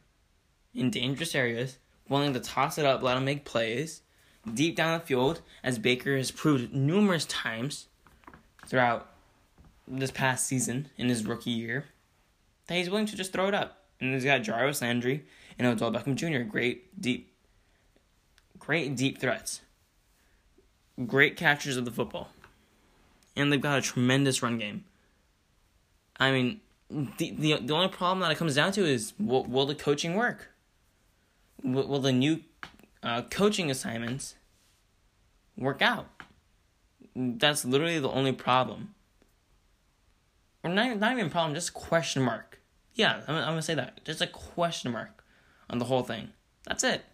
in 0.74 0.90
dangerous 0.90 1.34
areas, 1.34 1.78
willing 2.08 2.32
to 2.34 2.40
toss 2.40 2.78
it 2.78 2.84
up, 2.84 3.02
let 3.02 3.16
him 3.16 3.24
make 3.24 3.44
plays 3.44 4.02
deep 4.52 4.74
down 4.74 4.98
the 4.98 5.04
field, 5.04 5.40
as 5.62 5.78
Baker 5.78 6.16
has 6.16 6.30
proved 6.30 6.74
numerous 6.74 7.24
times 7.26 7.86
throughout 8.66 9.08
this 9.86 10.10
past 10.10 10.46
season 10.46 10.88
in 10.96 11.08
his 11.08 11.24
rookie 11.24 11.50
year, 11.50 11.86
that 12.66 12.74
he's 12.74 12.90
willing 12.90 13.06
to 13.06 13.16
just 13.16 13.32
throw 13.32 13.46
it 13.46 13.54
up. 13.54 13.84
And 14.00 14.12
he's 14.14 14.24
got 14.24 14.42
Jarvis 14.42 14.82
Landry 14.82 15.24
and 15.58 15.66
Odell 15.66 15.92
Beckham 15.92 16.16
Jr. 16.16 16.42
Great 16.42 17.00
deep, 17.00 17.32
great 18.58 18.96
deep 18.96 19.18
threats, 19.18 19.60
great 21.06 21.36
catchers 21.36 21.76
of 21.76 21.84
the 21.84 21.92
football 21.92 22.30
and 23.36 23.52
they've 23.52 23.60
got 23.60 23.78
a 23.78 23.82
tremendous 23.82 24.42
run 24.42 24.58
game. 24.58 24.84
I 26.18 26.30
mean, 26.30 26.60
the 26.90 27.30
the, 27.30 27.58
the 27.58 27.74
only 27.74 27.88
problem 27.88 28.20
that 28.20 28.30
it 28.30 28.38
comes 28.38 28.54
down 28.54 28.72
to 28.72 28.84
is 28.84 29.14
will, 29.18 29.44
will 29.44 29.66
the 29.66 29.74
coaching 29.74 30.14
work? 30.14 30.50
Will, 31.62 32.00
the 32.00 32.12
new 32.12 32.40
uh, 33.02 33.22
coaching 33.22 33.70
assignments 33.70 34.36
work 35.56 35.82
out? 35.82 36.08
That's 37.14 37.64
literally 37.64 37.98
the 37.98 38.10
only 38.10 38.32
problem. 38.32 38.94
Or 40.64 40.70
not, 40.70 40.98
not 40.98 41.12
even 41.12 41.30
problem, 41.30 41.54
just 41.54 41.74
question 41.74 42.22
mark. 42.22 42.60
Yeah, 42.94 43.20
I'm, 43.26 43.34
I'm 43.34 43.44
gonna 43.44 43.62
say 43.62 43.74
that. 43.74 44.04
Just 44.04 44.20
a 44.20 44.26
question 44.26 44.92
mark 44.92 45.24
on 45.68 45.78
the 45.78 45.84
whole 45.86 46.02
thing. 46.02 46.28
That's 46.64 46.84
it. 46.84 47.04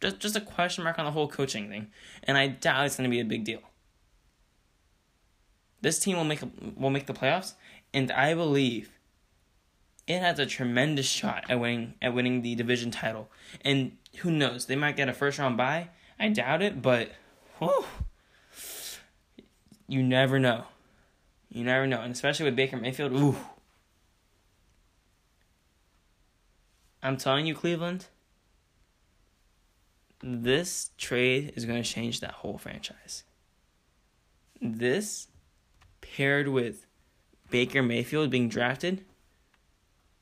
Just 0.00 0.20
just 0.20 0.36
a 0.36 0.40
question 0.40 0.84
mark 0.84 0.98
on 0.98 1.04
the 1.04 1.10
whole 1.10 1.28
coaching 1.28 1.68
thing, 1.68 1.88
and 2.22 2.36
I 2.36 2.48
doubt 2.48 2.86
it's 2.86 2.96
gonna 2.96 3.08
be 3.08 3.20
a 3.20 3.24
big 3.24 3.44
deal. 3.44 3.62
This 5.80 5.98
team 5.98 6.16
will 6.16 6.24
make 6.24 6.42
will 6.76 6.90
make 6.90 7.06
the 7.06 7.14
playoffs, 7.14 7.54
and 7.92 8.10
I 8.12 8.34
believe 8.34 8.90
it 10.06 10.20
has 10.20 10.38
a 10.38 10.46
tremendous 10.46 11.06
shot 11.06 11.44
at 11.48 11.58
winning 11.58 11.94
at 12.02 12.14
winning 12.14 12.42
the 12.42 12.54
division 12.54 12.90
title. 12.90 13.30
And 13.62 13.96
who 14.18 14.30
knows? 14.30 14.66
They 14.66 14.76
might 14.76 14.96
get 14.96 15.08
a 15.08 15.12
first 15.12 15.38
round 15.38 15.56
bye. 15.56 15.88
I 16.18 16.28
doubt 16.28 16.62
it, 16.62 16.82
but 16.82 17.10
whew, 17.58 17.84
you 19.88 20.02
never 20.02 20.38
know. 20.38 20.64
You 21.48 21.64
never 21.64 21.86
know, 21.86 22.00
and 22.00 22.12
especially 22.12 22.46
with 22.46 22.56
Baker 22.56 22.76
Mayfield. 22.76 23.12
Ooh, 23.12 23.36
I'm 27.02 27.16
telling 27.16 27.46
you, 27.46 27.54
Cleveland. 27.54 28.06
This 30.22 30.90
trade 30.96 31.52
is 31.54 31.66
going 31.66 31.82
to 31.82 31.88
change 31.88 32.20
that 32.20 32.32
whole 32.32 32.56
franchise. 32.56 33.24
This 34.60 35.28
paired 36.00 36.48
with 36.48 36.86
Baker 37.50 37.82
Mayfield 37.82 38.30
being 38.30 38.48
drafted 38.48 39.04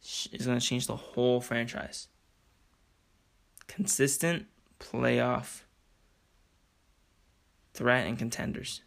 is 0.03 0.47
going 0.47 0.59
to 0.59 0.65
change 0.65 0.87
the 0.87 0.97
whole 0.97 1.41
franchise. 1.41 2.09
Consistent 3.67 4.47
playoff 4.79 5.63
threat 7.75 8.07
and 8.07 8.19
contenders. 8.19 8.83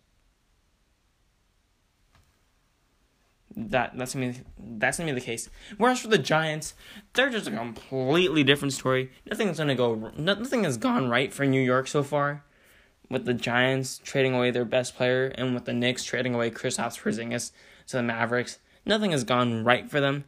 That 3.57 3.97
that's 3.97 4.13
gonna 4.13 4.33
be 4.33 4.39
that's 4.59 4.97
gonna 4.97 5.13
be 5.13 5.19
the 5.19 5.25
case. 5.25 5.49
Whereas 5.77 6.01
for 6.01 6.09
the 6.09 6.17
Giants, 6.17 6.73
they're 7.13 7.29
just 7.29 7.47
a 7.47 7.51
completely 7.51 8.43
different 8.43 8.73
story. 8.73 9.11
Nothing's 9.25 9.57
gonna 9.57 9.75
go. 9.75 10.11
Nothing 10.17 10.65
has 10.65 10.75
gone 10.75 11.09
right 11.09 11.31
for 11.31 11.45
New 11.45 11.61
York 11.61 11.87
so 11.87 12.03
far 12.03 12.43
with 13.09 13.25
the 13.25 13.33
Giants 13.33 13.99
trading 14.03 14.33
away 14.33 14.51
their 14.51 14.65
best 14.65 14.95
player 14.95 15.27
and 15.35 15.53
with 15.53 15.65
the 15.65 15.73
Knicks 15.73 16.03
trading 16.03 16.35
away 16.35 16.51
Kristaps 16.51 17.01
Porzingis 17.01 17.51
to 17.87 17.97
the 17.97 18.03
Mavericks, 18.03 18.59
nothing 18.85 19.11
has 19.11 19.23
gone 19.23 19.63
right 19.63 19.89
for 19.89 20.01
them. 20.01 20.25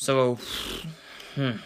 So, 0.00 0.38
hmm. 1.34 1.56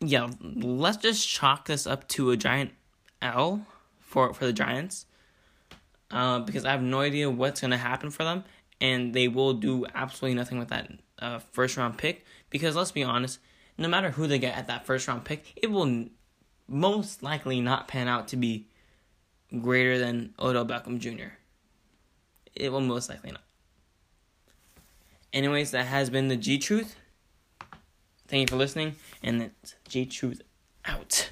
yeah, 0.00 0.28
let's 0.42 0.96
just 0.96 1.28
chalk 1.28 1.66
this 1.66 1.86
up 1.86 2.08
to 2.08 2.32
a 2.32 2.36
giant 2.36 2.72
L 3.22 3.64
for 4.00 4.34
for 4.34 4.44
the 4.44 4.52
Giants, 4.52 5.06
uh, 6.10 6.40
because 6.40 6.64
I 6.64 6.72
have 6.72 6.82
no 6.82 6.98
idea 6.98 7.30
what's 7.30 7.60
gonna 7.60 7.78
happen 7.78 8.10
for 8.10 8.24
them, 8.24 8.42
and 8.80 9.14
they 9.14 9.28
will 9.28 9.54
do 9.54 9.86
absolutely 9.94 10.34
nothing 10.34 10.58
with 10.58 10.70
that 10.70 10.90
uh, 11.20 11.38
first 11.38 11.76
round 11.76 11.96
pick. 11.96 12.24
Because 12.50 12.74
let's 12.74 12.90
be 12.90 13.04
honest, 13.04 13.38
no 13.78 13.86
matter 13.86 14.10
who 14.10 14.26
they 14.26 14.40
get 14.40 14.58
at 14.58 14.66
that 14.66 14.84
first 14.84 15.06
round 15.06 15.24
pick, 15.24 15.52
it 15.54 15.70
will 15.70 16.06
most 16.66 17.22
likely 17.22 17.60
not 17.60 17.86
pan 17.86 18.08
out 18.08 18.26
to 18.26 18.36
be 18.36 18.66
greater 19.60 19.96
than 19.96 20.34
Odell 20.40 20.66
Beckham 20.66 20.98
Jr. 20.98 21.34
It 22.56 22.72
will 22.72 22.80
most 22.80 23.08
likely 23.08 23.30
not. 23.30 23.42
Anyways, 25.32 25.70
that 25.70 25.86
has 25.86 26.10
been 26.10 26.28
the 26.28 26.36
G 26.36 26.58
Truth. 26.58 26.96
Thank 28.26 28.42
you 28.42 28.46
for 28.54 28.56
listening, 28.56 28.96
and 29.22 29.42
it's 29.42 29.76
G 29.88 30.06
Truth 30.06 30.42
out. 30.84 31.30